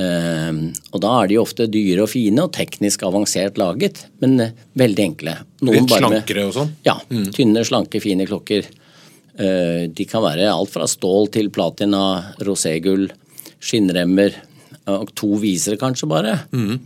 [0.00, 0.60] Ehm,
[0.92, 5.04] og da er de ofte dyre og fine og teknisk avansert laget, men eh, veldig
[5.04, 5.34] enkle.
[5.66, 6.72] Noen Litt slankere og sånn?
[6.86, 6.96] Ja.
[7.12, 7.26] Mm.
[7.36, 8.68] Tynne, slanke, fine klokker.
[9.36, 12.02] Eh, de kan være alt fra stål til platina,
[12.44, 13.10] roségull,
[13.62, 14.40] skinnremmer.
[14.92, 16.38] Og to visere kanskje bare.
[16.50, 16.78] Mm.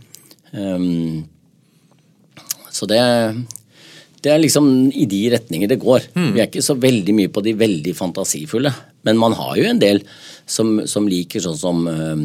[0.53, 1.23] Um,
[2.71, 2.99] så det,
[4.25, 6.07] det er liksom i de retninger det går.
[6.17, 6.29] Mm.
[6.33, 8.71] Vi er ikke så veldig mye på de veldig fantasifulle.
[9.05, 10.01] Men man har jo en del
[10.49, 12.23] som, som liker sånn som øh,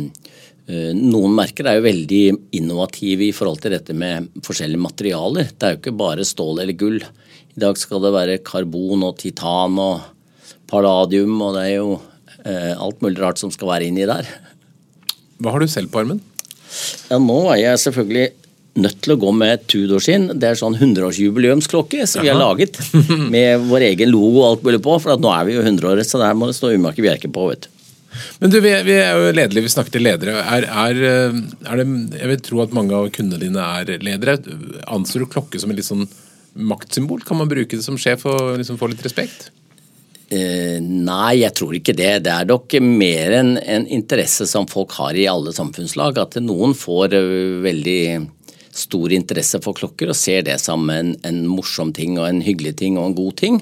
[0.72, 2.22] øh, noen merker er jo veldig
[2.58, 5.52] innovative i forhold til dette med forskjellige materialer.
[5.52, 6.98] Det er jo ikke bare stål eller gull.
[7.52, 10.08] I dag skal det være karbon og titan og
[10.72, 14.28] palladium, og det er jo øh, alt mulig rart som skal være inni der.
[15.42, 16.22] Hva har du selv på armen?
[17.10, 18.30] Ja, Nå er jeg selvfølgelig
[18.78, 20.30] nødt til å gå med Tudor-skinn.
[20.40, 22.24] Det er sånn 100-årsjubileumsklokke som Aha.
[22.24, 22.78] vi har laget.
[23.34, 26.02] Med vår egen logo og alt mulig på, for nå er vi jo 100 år,
[26.08, 27.50] så der må det stå Umaker Bjerke på.
[27.52, 27.70] vet du.
[28.42, 30.36] Men du, vi, vi er jo ledere, vi snakker til ledere.
[30.40, 31.00] Er, er,
[31.64, 31.86] er, det,
[32.18, 34.36] jeg vil tro at mange av kundene dine er ledere.
[34.92, 36.06] Anser du klokke som en litt sånn
[36.52, 37.24] maktsymbol?
[37.26, 39.50] Kan man bruke det som sjef og liksom få litt respekt?
[40.32, 42.12] Uh, nei, jeg tror ikke det.
[42.24, 46.20] Det er nok mer en, en, interesse som folk har i alle samfunnslag.
[46.20, 48.02] At noen får uh, veldig
[48.72, 52.76] stor interesse for klokker og ser det som en, en morsom ting og en hyggelig
[52.80, 53.60] ting og en god ting.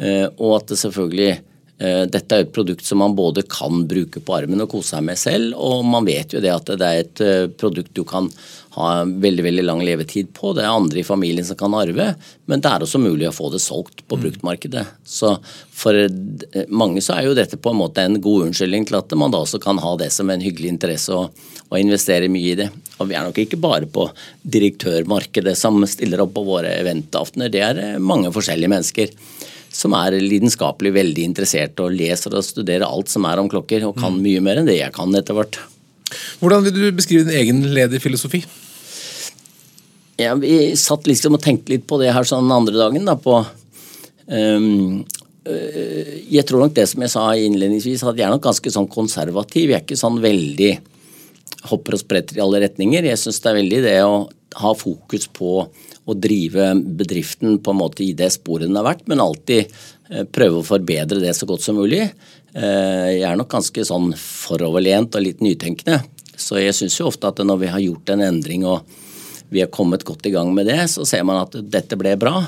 [0.00, 1.49] Uh, og at det selvfølgelig Eh,
[1.80, 5.16] dette er et produkt som man både kan bruke på armen og kose seg med
[5.16, 8.28] selv, og man vet jo det at det er et eh, produkt du kan
[8.76, 10.52] ha veldig veldig lang levetid på.
[10.54, 12.12] Det er andre i familien som kan arve,
[12.46, 14.22] men det er også mulig å få det solgt på mm.
[14.26, 14.84] bruktmarkedet.
[15.08, 15.32] Så
[15.72, 19.16] for eh, mange så er jo dette på en måte en god unnskyldning til at
[19.18, 21.32] man da også kan ha det som en hyggelig interesse og,
[21.70, 22.68] og investere mye i det.
[23.00, 24.04] Og vi er nok ikke bare på
[24.44, 29.16] direktørmarkedet som stiller opp på våre eventaftener, det er mange forskjellige mennesker
[29.70, 33.98] som er lidenskapelig veldig interessert og leser og studerer alt som er om klokker, og
[33.98, 34.24] kan mm.
[34.24, 35.60] mye mer enn det jeg kan etter hvert.
[36.40, 38.42] Hvordan vil du beskrive din egen lederfilosofi?
[40.20, 43.06] Ja, vi satt liksom og tenkte litt på det her sånn andre dagen.
[43.08, 43.38] da på
[44.26, 45.00] um,
[45.46, 49.70] Jeg tror nok det som jeg sa innledningsvis, at jeg er nok ganske sånn konservativ.
[49.70, 50.74] Jeg er ikke sånn veldig
[51.70, 53.06] hopper og spretter i alle retninger.
[53.06, 54.14] Jeg syns det er veldig det å
[54.58, 55.52] ha fokus på
[56.10, 59.68] å drive bedriften på en måte i det sporet den har vært, men alltid
[60.10, 62.02] eh, prøve å forbedre det så godt som mulig.
[62.54, 66.00] Eh, jeg er nok ganske sånn foroverlent og litt nytenkende.
[66.40, 68.98] Så jeg syns jo ofte at når vi har gjort en endring og
[69.50, 72.46] vi har kommet godt i gang med det, så ser man at dette ble bra.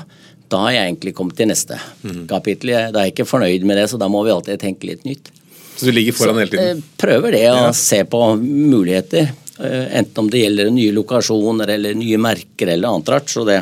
[0.51, 2.25] Da har jeg egentlig kommet til neste mm.
[2.31, 2.73] kapittel.
[2.93, 5.31] Da er jeg ikke fornøyd med det, så da må vi alltid tenke litt nytt.
[5.75, 6.83] Så du ligger foran så, hele tiden?
[6.83, 7.71] Eh, prøver det, å ja.
[7.75, 9.31] se på muligheter.
[9.59, 13.29] Eh, enten om det gjelder nye lokasjoner eller nye merker eller annet rart.
[13.29, 13.59] Så det,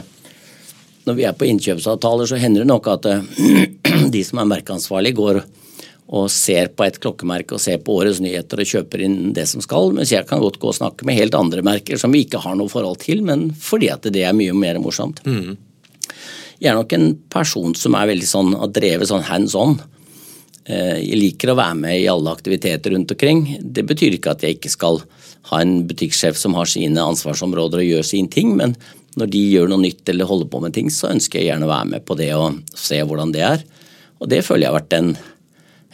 [1.03, 3.25] når vi er på innkjøpsavtaler, så hender det nok at eh,
[4.15, 5.41] de som er merkeansvarlige, går
[6.11, 9.63] og ser på et klokkemerke og ser på årets nyheter og kjøper inn det som
[9.63, 12.41] skal, mens jeg kan godt gå og snakke med helt andre merker som vi ikke
[12.43, 15.21] har noe forhold til, men fordi at det er mye mer morsomt.
[15.23, 15.55] Mm.
[16.59, 19.77] Jeg er nok en person som er veldig sånn, har drevet sånn hands on.
[20.67, 23.45] Eh, jeg liker å være med i alle aktiviteter rundt omkring.
[23.63, 24.99] Det betyr ikke at jeg ikke skal
[25.49, 28.75] ha en butikksjef som har sine ansvarsområder og gjør sin ting, men
[29.19, 31.73] når de gjør noe nytt eller holder på med ting, så ønsker jeg gjerne å
[31.73, 33.65] være med på det og se hvordan det er.
[34.21, 35.11] Og det føler jeg har vært en,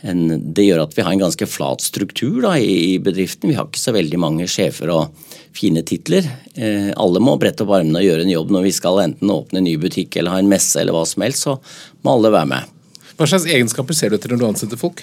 [0.03, 0.21] en
[0.53, 3.49] Det gjør at vi har en ganske flat struktur da, i bedriften.
[3.49, 6.27] Vi har ikke så veldig mange sjefer og fine titler.
[6.53, 9.63] Eh, alle må brette opp armene og gjøre en jobb når vi skal enten åpne
[9.63, 11.57] en ny butikk eller ha en messe eller hva som helst, så
[12.05, 12.75] må alle være med.
[13.17, 15.01] Hva slags egenskaper ser du etter når du ansetter folk?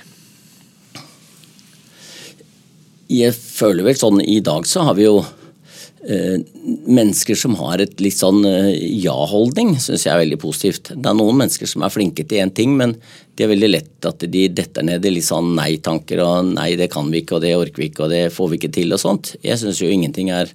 [3.11, 6.41] Jeg føler vel sånn I dag så har vi jo eh,
[6.87, 8.73] mennesker som har et litt sånn eh,
[9.05, 10.93] ja-holdning, syns jeg er veldig positivt.
[10.95, 12.97] Det er noen mennesker som er flinke til én ting, men
[13.35, 16.91] det er veldig lett at de detter ned i litt sånn nei-tanker og nei, det
[16.93, 19.03] kan vi ikke, og det orker vi ikke, og det får vi ikke til og
[19.03, 19.35] sånt.
[19.45, 20.53] Jeg syns jo ingenting er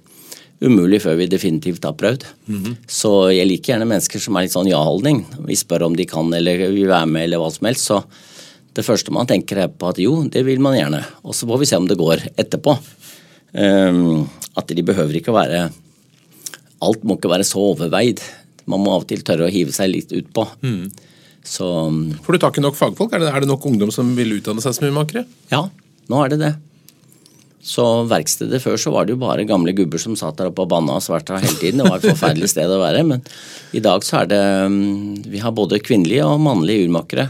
[0.60, 2.26] umulig før vi definitivt har prøvd.
[2.90, 5.22] Så jeg liker gjerne mennesker som er litt sånn ja-holdning.
[5.48, 7.88] Vi spør om de kan eller vil være med eller hva som helst.
[7.88, 8.02] Så
[8.76, 11.02] det første man tenker er på at jo, det vil man gjerne.
[11.26, 12.76] Og så får vi se om det går etterpå.
[13.50, 14.28] Um,
[14.58, 15.64] at de behøver ikke å være
[16.80, 18.22] Alt må ikke være så overveid.
[18.70, 20.46] Man må av og til tørre å hive seg litt utpå.
[20.64, 20.86] Mm.
[21.44, 21.66] Så
[22.24, 23.12] Får du tak i nok fagfolk?
[23.12, 25.26] Er det, er det nok ungdom som vil utdanne seg som urmakere?
[25.52, 25.66] Ja,
[26.08, 26.54] nå er det det.
[27.60, 30.70] Så verkstedet før så var det jo bare gamle gubber som satt der oppe og
[30.72, 31.82] banna og sverta hele tiden.
[31.82, 33.04] Det var et forferdelig sted å være.
[33.04, 33.20] Men
[33.76, 34.40] i dag så er det
[34.72, 37.28] mm, Vi har både kvinnelige og mannlige urmakere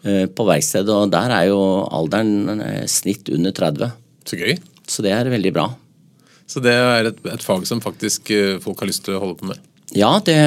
[0.00, 1.60] på verkstedet, og der er jo
[1.92, 3.90] alderen eh, snitt under 30.
[4.24, 4.54] Så gøy.
[4.88, 5.66] Så det er veldig bra.
[6.50, 9.38] Så det er et, et fag som faktisk eh, folk har lyst til å holde
[9.40, 9.60] på med?
[9.90, 10.38] Ja, det,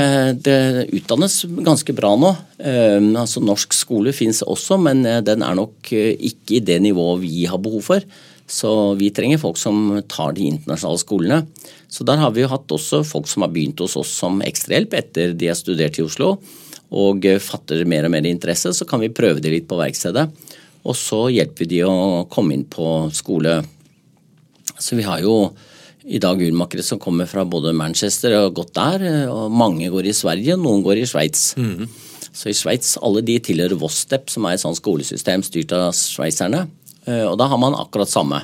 [0.45, 2.33] det utdannes ganske bra nå.
[2.63, 7.43] Eh, altså Norsk skole finnes også, men den er nok ikke i det nivået vi
[7.49, 8.05] har behov for.
[8.49, 11.39] Så vi trenger folk som tar de internasjonale skolene.
[11.87, 14.95] Så der har vi jo hatt også folk som har begynt hos oss som ekstrahjelp
[14.97, 16.35] etter de har studert i Oslo.
[16.93, 20.27] Og fatter mer og mer interesse, så kan vi prøve det litt på verkstedet.
[20.83, 23.61] Og så hjelper vi de å komme inn på skole.
[24.77, 25.53] Så vi har jo
[26.03, 29.05] i dag urmakere som kommer fra både Manchester og godt der.
[29.31, 31.53] og Mange går i Sverige, noen går i Sveits.
[31.55, 31.87] Mm.
[32.33, 36.65] Så i Sveits, alle de tilhører Vostep, som er et sånt skolesystem styrt av sveitserne.
[37.05, 38.41] Eh, og da har man akkurat samme.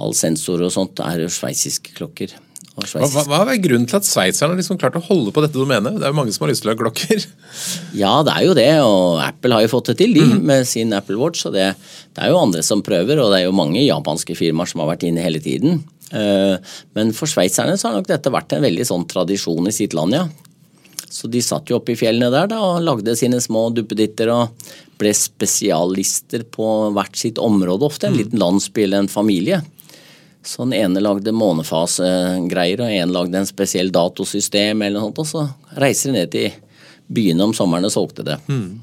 [0.00, 2.32] All sensor og sånt er jo sveitsiske klokker.
[2.78, 5.98] Hva, hva, er grunnen til at sveitserne har liksom klart å holde på dette domenet?
[5.98, 7.24] Det er jo mange som har lyst til å ha klokker.
[8.02, 10.44] Ja, det er jo det, og Apple har jo fått det til, de, mm.
[10.46, 11.42] med sin Apple Watch.
[11.48, 11.72] og det,
[12.14, 14.92] det, er jo andre som prøver, og det er jo mange japanske firmaer som har
[14.92, 15.82] vært inne hele tiden.
[16.14, 19.96] Eh, men for sveitserne så har nok dette vært en veldig sånn tradisjon i sitt
[19.98, 20.28] land, ja.
[21.10, 24.70] Så de satt jo oppe i fjellene der da, og lagde sine små duppeditter og
[25.00, 28.06] ble spesialister på hvert sitt område, ofte.
[28.06, 28.20] En mm.
[28.22, 29.58] liten landsby eller en familie.
[30.42, 35.28] Så den ene lagde månefasegreier, og en lagde en spesiell datosystem, eller noe sånt, og
[35.28, 36.54] så reiser de ned til
[37.10, 38.38] byene om sommeren og solgte det.
[38.48, 38.80] Mm.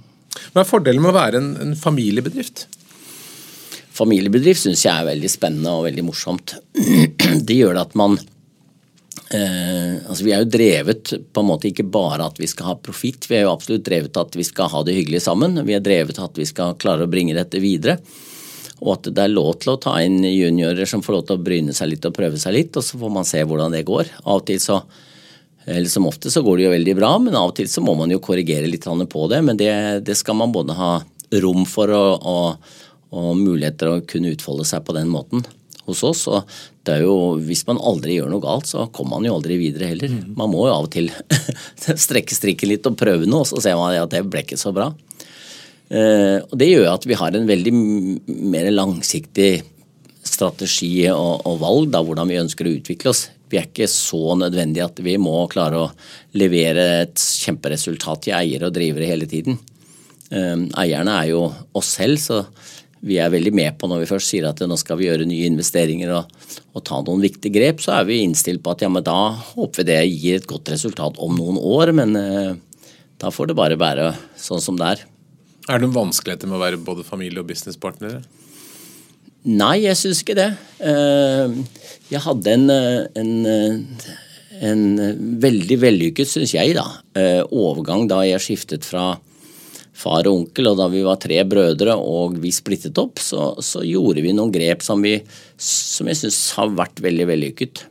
[0.54, 2.68] Hva er fordelen med å være en, en familiebedrift?
[3.98, 6.58] Familiebedrift syns jeg er veldig spennende og veldig morsomt.
[7.48, 8.20] Det gjør at man
[9.30, 12.76] Eh, altså Vi er jo drevet på en måte ikke bare at vi skal ha
[12.80, 15.60] profitt, vi er jo absolutt drevet at vi skal ha det hyggelig sammen.
[15.68, 17.98] Vi er drevet at vi skal klare å bringe dette videre.
[18.84, 21.44] Og at det er lov til å ta inn juniorer som får lov til å
[21.48, 24.12] bryne seg litt og prøve seg litt, og så får man se hvordan det går.
[24.26, 24.82] Av og til så
[25.68, 27.92] eller Som ofte så går det jo veldig bra, men av og til så må
[28.00, 29.42] man jo korrigere litt på det.
[29.44, 29.72] Men det,
[30.08, 31.02] det skal man både ha
[31.44, 32.70] rom for og, og,
[33.12, 35.44] og muligheter å kunne utfolde seg på den måten
[35.88, 36.24] hos oss.
[36.32, 36.48] Og
[36.88, 39.92] det er jo, hvis man aldri gjør noe galt, så kommer man jo aldri videre
[39.92, 40.14] heller.
[40.14, 40.38] Mm.
[40.40, 41.12] Man må jo av og til
[42.06, 44.72] strekke strikken litt og prøve noe, og så ser man at det ble ikke så
[44.76, 44.94] bra.
[45.88, 47.74] Eh, og Det gjør at vi har en veldig
[48.28, 49.52] mer langsiktig
[50.28, 53.28] strategi og, og valg da, hvordan vi ønsker å utvikle oss.
[53.48, 55.92] Vi er ikke så nødvendige at vi må klare å
[56.36, 59.60] levere et kjemperesultat til eiere og drivere hele tiden.
[60.28, 61.46] Eh, eierne er jo
[61.78, 62.44] oss selv, så
[63.08, 65.48] vi er veldig med på når vi først sier at nå skal vi gjøre nye
[65.48, 66.32] investeringer og,
[66.74, 69.84] og ta noen viktige grep, så er vi innstilt på at ja, men da håper
[69.84, 71.94] vi det gir et godt resultat om noen år.
[71.96, 72.56] Men eh,
[73.22, 75.06] da får det bare være sånn som det er.
[75.68, 78.22] Er det noen vanskeligheter med å være både familie- og businesspartnere?
[79.48, 80.50] Nei, jeg syns ikke det.
[80.84, 81.56] Eh,
[82.12, 83.32] jeg hadde en, en,
[84.72, 84.84] en
[85.44, 86.88] veldig vellykket, syns jeg, da,
[87.20, 89.14] eh, overgang da jeg skiftet fra
[89.98, 93.84] far og onkel, og da vi var tre brødre og vi splittet opp, så, så
[93.86, 95.18] gjorde vi noen grep som, vi,
[95.58, 97.84] som jeg syns har vært veldig vellykket.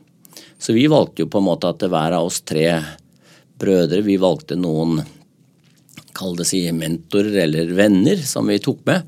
[0.57, 2.71] Så vi valgte jo på en måte at hver av oss tre
[3.59, 5.01] brødre, vi valgte noen
[6.17, 9.05] kall det si mentorer eller venner som vi tok med,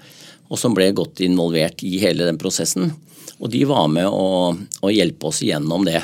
[0.50, 2.93] og som ble godt involvert i hele den prosessen.
[3.39, 6.02] Og de var med å, å hjelpe oss igjennom det.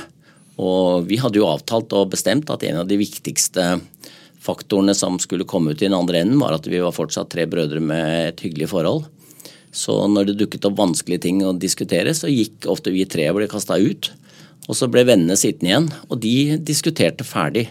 [0.61, 3.75] Og vi hadde jo avtalt og bestemt at en av de viktigste
[4.45, 7.47] faktorene som skulle komme ut i den andre enden, var at vi var fortsatt tre
[7.49, 9.07] brødre med et hyggelig forhold.
[9.75, 13.41] Så når det dukket opp vanskelige ting å diskutere, så gikk ofte vi tre og
[13.41, 14.11] ble kasta ut.
[14.69, 17.67] Og så ble vennene sittende igjen, og de diskuterte ferdig.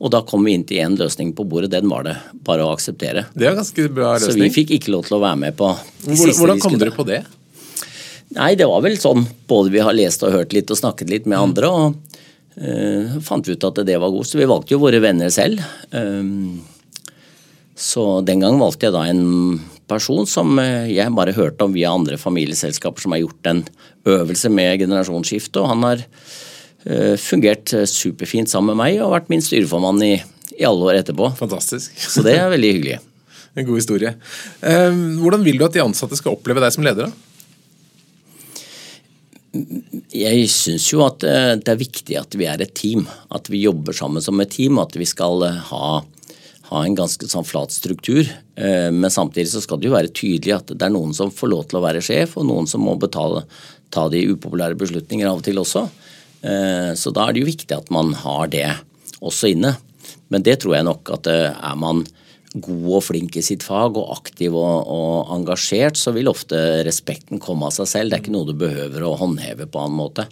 [0.00, 1.72] Og da kom vi inn til én løsning på bordet.
[1.74, 2.14] Den var det
[2.46, 3.26] bare å akseptere.
[3.36, 4.32] Det er ganske bra løsning.
[4.32, 5.74] Så vi fikk ikke lov til å være med på
[6.06, 7.20] de Hvordan, hvordan kom dere på det?
[8.38, 11.28] Nei, det var vel sånn både vi har lest og hørt litt og snakket litt
[11.28, 11.44] med mm.
[11.48, 11.74] andre.
[11.74, 12.06] og
[12.60, 15.62] Uh, fant ut at det var god, så vi valgte jo våre venner selv.
[15.94, 16.58] Um,
[17.78, 21.92] så den gang valgte jeg da en person som eh, jeg bare hørte om via
[21.94, 23.62] andre familieselskaper som har gjort en
[24.10, 26.04] øvelse med generasjonsskifte, og han har
[27.20, 30.14] fungert superfint sammen med meg og vært min styreformann i,
[30.56, 31.28] i alle år etterpå.
[31.36, 31.92] Fantastisk.
[31.92, 32.98] Så det er veldig hyggelig.
[33.58, 34.14] en god historie.
[34.64, 37.10] Uh, hvordan vil du at de ansatte skal oppleve deg som leder?
[37.10, 37.30] da?
[40.14, 43.06] Jeg syns jo at eh, det er viktig at vi er et team.
[43.34, 44.78] At vi jobber sammen som et team.
[44.78, 45.88] At vi skal eh, ha,
[46.70, 48.22] ha en ganske sånn flat struktur.
[48.54, 51.50] Eh, men samtidig så skal det jo være tydelig at det er noen som får
[51.50, 53.42] lov til å være sjef, og noen som må betale,
[53.90, 55.88] ta de upopulære beslutninger av og til også.
[56.40, 58.64] Så da er det jo viktig at man har det
[59.20, 59.74] også inne.
[60.32, 62.00] Men det tror jeg nok at er man
[62.54, 67.42] god og flink i sitt fag og aktiv og, og, engasjert, så vil ofte respekten
[67.42, 68.10] komme av seg selv.
[68.10, 70.26] Det er ikke noe du behøver å håndheve på annen måte.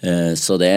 [0.00, 0.72] Eh, så det,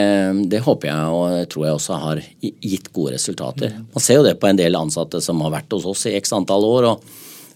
[0.52, 3.78] det, håper jeg og tror jeg også har gitt gode resultater.
[3.94, 6.36] Man ser jo det på en del ansatte som har vært hos oss i x
[6.36, 7.14] antall år og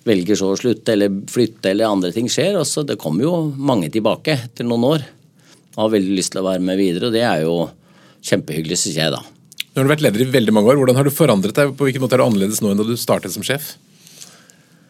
[0.07, 2.55] velger så å slutte eller flytte eller andre ting skjer.
[2.61, 5.07] og så Det kommer jo mange tilbake etter noen år
[5.77, 7.07] og har veldig lyst til å være med videre.
[7.07, 7.57] og Det er jo
[8.25, 9.21] kjempehyggelig, syns jeg, da.
[9.21, 10.79] Nå har du vært leder i veldig mange år.
[10.81, 11.75] Hvordan har du forandret deg?
[11.77, 13.75] På hvilken måte er du annerledes nå enn da du startet som sjef?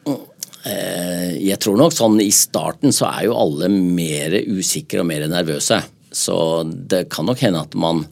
[0.08, 5.28] Eh, jeg tror nok sånn i starten så er jo alle mer usikre og mer
[5.28, 5.82] nervøse.
[6.08, 8.06] Så det kan nok hende at man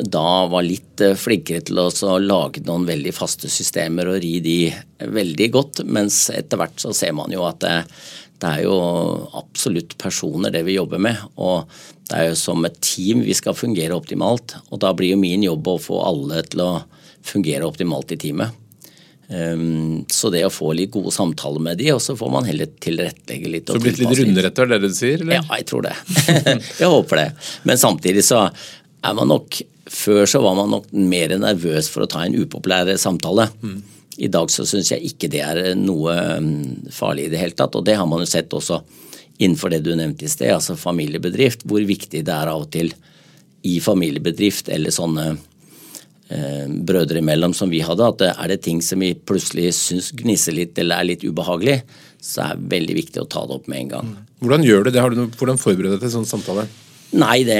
[0.00, 4.58] da var litt eh, flinkere til å lage noen veldig faste systemer og ri de
[5.04, 5.84] veldig godt.
[5.84, 7.76] Mens etter hvert så ser man jo at det,
[8.44, 8.74] det er jo
[9.38, 11.20] absolutt personer det vi jobber med.
[11.40, 11.64] Og
[12.10, 14.56] det er jo som et team vi skal fungere optimalt.
[14.68, 16.72] Og da blir jo min jobb å få alle til å
[17.24, 18.60] fungere optimalt i teamet.
[19.24, 22.68] Um, så det å få litt gode samtaler med de, og så får man heller
[22.68, 23.72] tilrettelegge litt.
[23.72, 25.22] Så blitt litt rundere etter det du sier?
[25.24, 25.38] Eller?
[25.38, 25.94] Ja, jeg tror det.
[26.82, 27.28] jeg håper det.
[27.64, 29.62] Men samtidig så er man nok
[29.94, 33.44] Før så var man nok mer nervøs for å ta en upopulær samtale.
[33.60, 33.82] Mm.
[34.16, 37.74] I dag så syns jeg ikke det er noe mm, farlig i det hele tatt,
[37.74, 38.82] og det har man jo sett også
[39.42, 42.92] innenfor det du nevnte i sted, altså familiebedrift, hvor viktig det er av og til
[43.66, 49.02] i familiebedrift eller sånne eh, brødre imellom som vi hadde, at er det ting som
[49.02, 51.80] vi plutselig syns gnisser litt eller er litt ubehagelig,
[52.22, 54.14] så er det veldig viktig å ta det opp med en gang.
[54.44, 55.02] Hvordan gjør du det?
[55.02, 56.68] Du noe, hvordan forbereder du deg til sånn samtale?
[57.14, 57.58] Nei, det,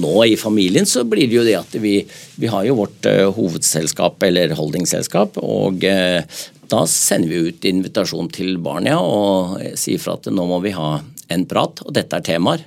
[0.00, 1.98] nå i familien så blir det jo det at vi,
[2.40, 5.36] vi har jo vårt uh, hovedselskap eller holdingselskap.
[5.44, 10.60] Og uh, da sender vi ut invitasjon til barna og sier fra at nå må
[10.64, 10.92] vi ha
[11.30, 12.64] en prat, og dette er temaer.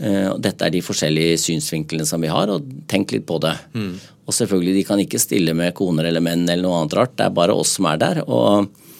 [0.00, 3.56] Uh, og dette er de forskjellige synsvinklene som vi har, og tenk litt på det.
[3.74, 3.96] Mm.
[4.30, 7.26] Og selvfølgelig, de kan ikke stille med koner eller menn eller noe annet rart, det
[7.26, 8.22] er bare oss som er der.
[8.28, 8.99] og Eh,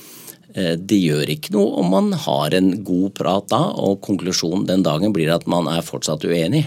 [0.54, 5.14] det gjør ikke noe om man har en god prat da, og konklusjonen den dagen
[5.14, 6.66] blir at man er fortsatt uenig.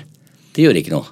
[0.54, 1.12] Det gjør ikke noe.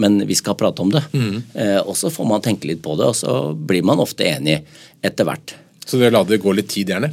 [0.00, 1.02] Men vi skal prate om det.
[1.12, 1.42] Mm.
[1.54, 4.62] Eh, og så får man tenke litt på det, og så blir man ofte enig
[5.04, 5.56] etter hvert.
[5.84, 7.10] Så det la det gå litt tid, gjerne?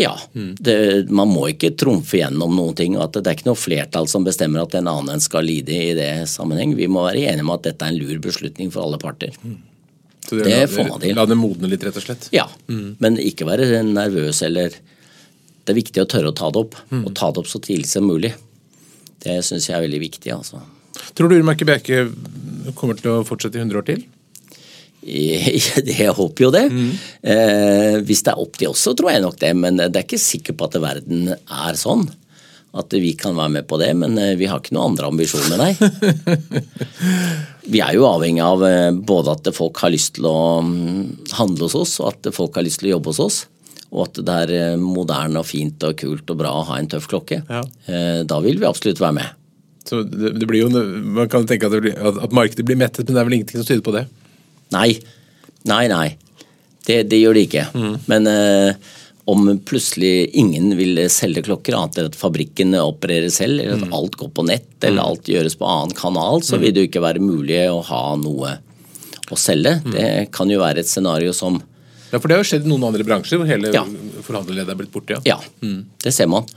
[0.00, 0.14] Ja.
[0.32, 0.54] Mm.
[0.56, 0.76] Det,
[1.12, 2.96] man må ikke trumfe gjennom noen ting.
[2.96, 6.12] at Det er ikke noe flertall som bestemmer at en annen skal lide i det
[6.32, 6.72] sammenheng.
[6.78, 9.36] Vi må være enige om at dette er en lur beslutning for alle parter.
[9.44, 9.58] Mm.
[10.28, 11.16] Så det, det får man til.
[11.16, 12.28] La det modne litt, rett og slett?
[12.34, 13.00] Ja, mm.
[13.02, 17.02] men ikke være nervøs eller Det er viktig å tørre å ta det opp, mm.
[17.04, 18.32] og ta det opp så tidlig som mulig.
[19.20, 20.32] Det syns jeg er veldig viktig.
[20.34, 20.62] altså.
[21.14, 22.06] Tror du Urmerke Bjerke
[22.78, 24.06] kommer til å fortsette i 100 år til?
[25.00, 26.66] Jeg håper jo det.
[26.68, 26.90] Mm.
[27.32, 29.54] Eh, hvis det er opp til oss, så tror jeg nok det.
[29.56, 32.04] Men det er ikke sikkert på at verden er sånn
[32.70, 35.58] at vi kan være med på det, men eh, vi har ikke noen andre ambisjoner,
[35.58, 35.72] nei.
[37.70, 41.68] Vi er jo avhengig av eh, både at folk har lyst til å mm, handle
[41.68, 43.40] hos oss, og at folk har lyst til å jobbe hos oss.
[43.90, 46.90] Og at det er eh, moderne og fint og kult og bra å ha en
[46.90, 47.42] tøff klokke.
[47.46, 47.62] Ja.
[48.26, 49.36] Da vil vi absolutt være med.
[49.86, 53.16] Så det, det blir jo, Man kan tenke at, blir, at, markedet blir mettet, men
[53.16, 54.04] det er vel ingenting som tyder på det?
[54.74, 54.90] Nei.
[55.68, 56.06] Nei, nei.
[56.86, 57.66] Det, det gjør det ikke.
[57.74, 57.94] Mm.
[58.10, 58.92] Men uh,
[59.30, 63.94] om plutselig ingen vil selge klokker, annet enn at fabrikken opererer selv, eller at mm.
[63.96, 65.06] alt går på nett, eller mm.
[65.06, 66.64] alt gjøres på annen kanal, så mm.
[66.64, 68.56] vil det jo ikke være mulig å ha noe
[69.30, 69.76] å selge.
[69.86, 71.60] Det kan jo være et scenario som
[72.10, 73.84] Ja, for det har jo skjedd i noen andre bransjer hvor hele ja.
[74.26, 75.20] forhandlerleddet er blitt borte.
[75.22, 76.48] Ja, ja det ser man.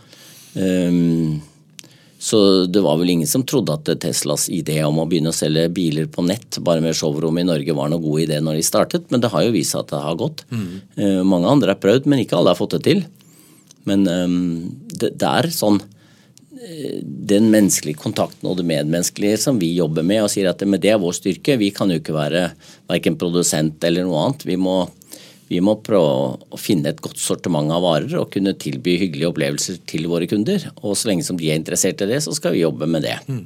[0.53, 1.41] Um,
[2.23, 2.37] så
[2.71, 6.05] det var vel ingen som trodde at Teslas idé om å begynne å selge biler
[6.07, 9.19] på nett bare med showroom i Norge var noe god idé når de startet, men
[9.19, 10.45] det har jo vist seg at det har gått.
[10.53, 10.69] Mm.
[11.27, 13.03] mange andre har prøvd, men ikke alle har fått det til.
[13.89, 19.73] Men um, det, det, er sånn eh, den menneskelige kontakten og det medmenneskelige som vi
[19.75, 21.59] jobber med, og sier at det er vår styrke.
[21.59, 22.45] Vi kan jo ikke være
[22.87, 24.47] verken produsent eller noe annet.
[24.47, 24.85] Vi må
[25.49, 29.81] vi må prøve å finne et godt sortiment av varer og kunne tilby hyggelige opplevelser
[29.89, 30.69] til våre kunder.
[30.81, 33.17] Og så lenge som de er interessert i det, så skal vi jobbe med det.
[33.27, 33.45] Mm.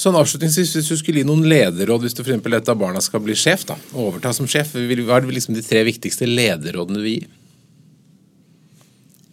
[0.00, 3.20] Sånn avslutningsvis, Hvis du skulle gi noen lederråd hvis du for et av barna skal
[3.20, 7.18] bli sjef, da, overta som sjef, hva er liksom de tre viktigste lederrådene du vil
[7.18, 7.28] gi?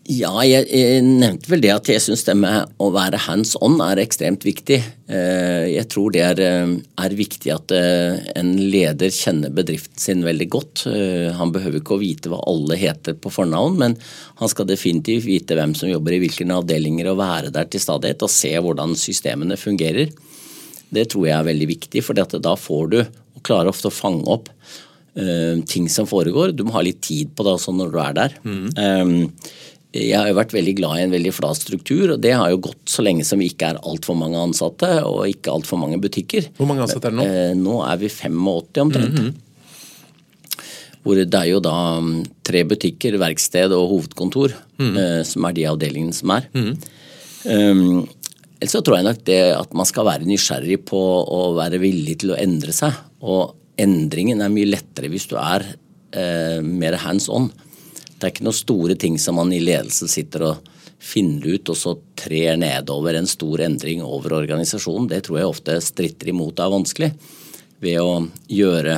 [0.08, 3.76] Ja, jeg, jeg, nevnte vel det at jeg syns det med å være hands on
[3.84, 4.78] er ekstremt viktig.
[5.12, 6.72] Eh, jeg tror det er, eh,
[7.04, 10.86] er, viktig at eh, en leder kjenner bedriften sin veldig godt.
[11.42, 13.98] Han behøver ikke å vite hva alle heter på fornavn, men
[14.40, 18.24] han skal definitivt vite hvem som jobber i hvilke avdelinger og være der til stadighet
[18.24, 20.16] og se hvordan systemene fungerer.
[20.88, 24.24] Det tror jeg er veldig viktig, for da får du, og klarer ofte å fange
[24.32, 24.54] opp
[25.66, 26.52] ting som foregår.
[26.54, 28.36] Du må ha litt tid på det også når du er der.
[28.46, 29.32] Mm.
[29.98, 32.62] Jeg har jo vært veldig glad i en veldig flat struktur, og det har jo
[32.70, 36.52] gått så lenge som vi ikke er altfor mange ansatte og ikke altfor mange butikker.
[36.58, 37.28] Hvor mange ansatte er det nå?
[37.28, 39.18] Eh, nå er vi 85 omtrent.
[39.18, 39.34] Mm -hmm.
[41.04, 45.24] Hvor det er jo da mm, tre butikker, verksted og hovedkontor mm.
[45.24, 46.50] som er de avdelingene som er.
[46.54, 46.78] Mm.
[47.46, 48.10] Um,
[48.60, 52.20] ellers så tror jeg nok det at man skal være nysgjerrig på å være villig
[52.20, 52.92] til å endre seg.
[53.22, 55.64] Og endringen er mye lettere hvis du er
[56.18, 57.52] eh, mer hands on.
[58.18, 61.78] Det er ikke noen store ting som man i ledelse sitter og finner ut og
[61.78, 65.10] så trer nedover en stor endring over organisasjonen.
[65.12, 67.12] Det tror jeg ofte stritter imot er vanskelig.
[67.84, 68.98] Ved å gjøre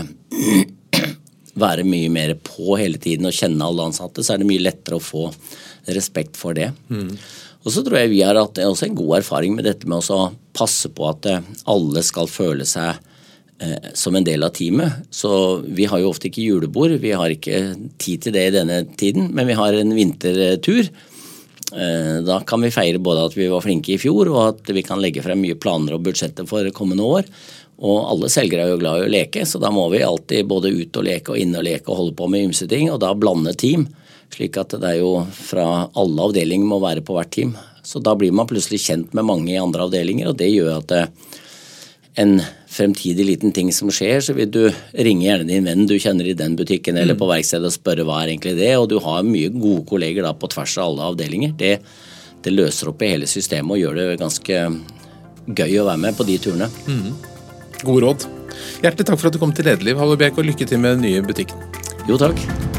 [1.65, 4.99] være mye mer på hele tiden og kjenne alle ansatte, så er det mye lettere
[4.99, 5.27] å få
[5.91, 6.71] respekt for det.
[6.87, 7.11] Mm.
[7.65, 10.29] Og så tror jeg vi har hatt også en god erfaring med dette med å
[10.55, 11.27] passe på at
[11.67, 13.03] alle skal føle seg
[13.93, 15.07] som en del av teamet.
[15.11, 15.29] Så
[15.67, 19.33] vi har jo ofte ikke julebord, vi har ikke tid til det i denne tiden,
[19.35, 20.87] men vi har en vintertur.
[21.71, 24.83] Eh, da kan vi feire både at vi var flinke i fjor, og at vi
[24.85, 27.29] kan legge frem mye planer og budsjetter for kommende år.
[27.79, 30.73] Og alle selgere er jo glad i å leke, så da må vi alltid både
[30.73, 33.13] ut og leke og inn og leke og holde på med ymse ting, og da
[33.15, 33.87] blande team.
[34.33, 37.53] Slik at det er jo fra alle avdelinger må være på hvert team.
[37.85, 40.89] Så da blir man plutselig kjent med mange i andre avdelinger, og det gjør at
[40.91, 41.05] det,
[42.15, 44.61] en fremtidig liten ting som skjer, så vil du
[44.93, 48.21] ringe gjerne din venn du kjenner i den butikken eller på verkstedet og spørre hva
[48.23, 51.53] er egentlig det, og du har mye gode kolleger da på tvers av alle avdelinger.
[51.59, 51.77] Det,
[52.45, 54.65] det løser opp i hele systemet og gjør det ganske
[55.49, 56.69] gøy å være med på de turene.
[56.89, 57.15] Mm.
[57.85, 58.27] Gode råd.
[58.83, 61.07] Hjertelig takk for at du kom til Lederliv, Halvor Bjerk, og lykke til med den
[61.07, 61.65] nye butikken.
[62.09, 62.78] Jo, takk.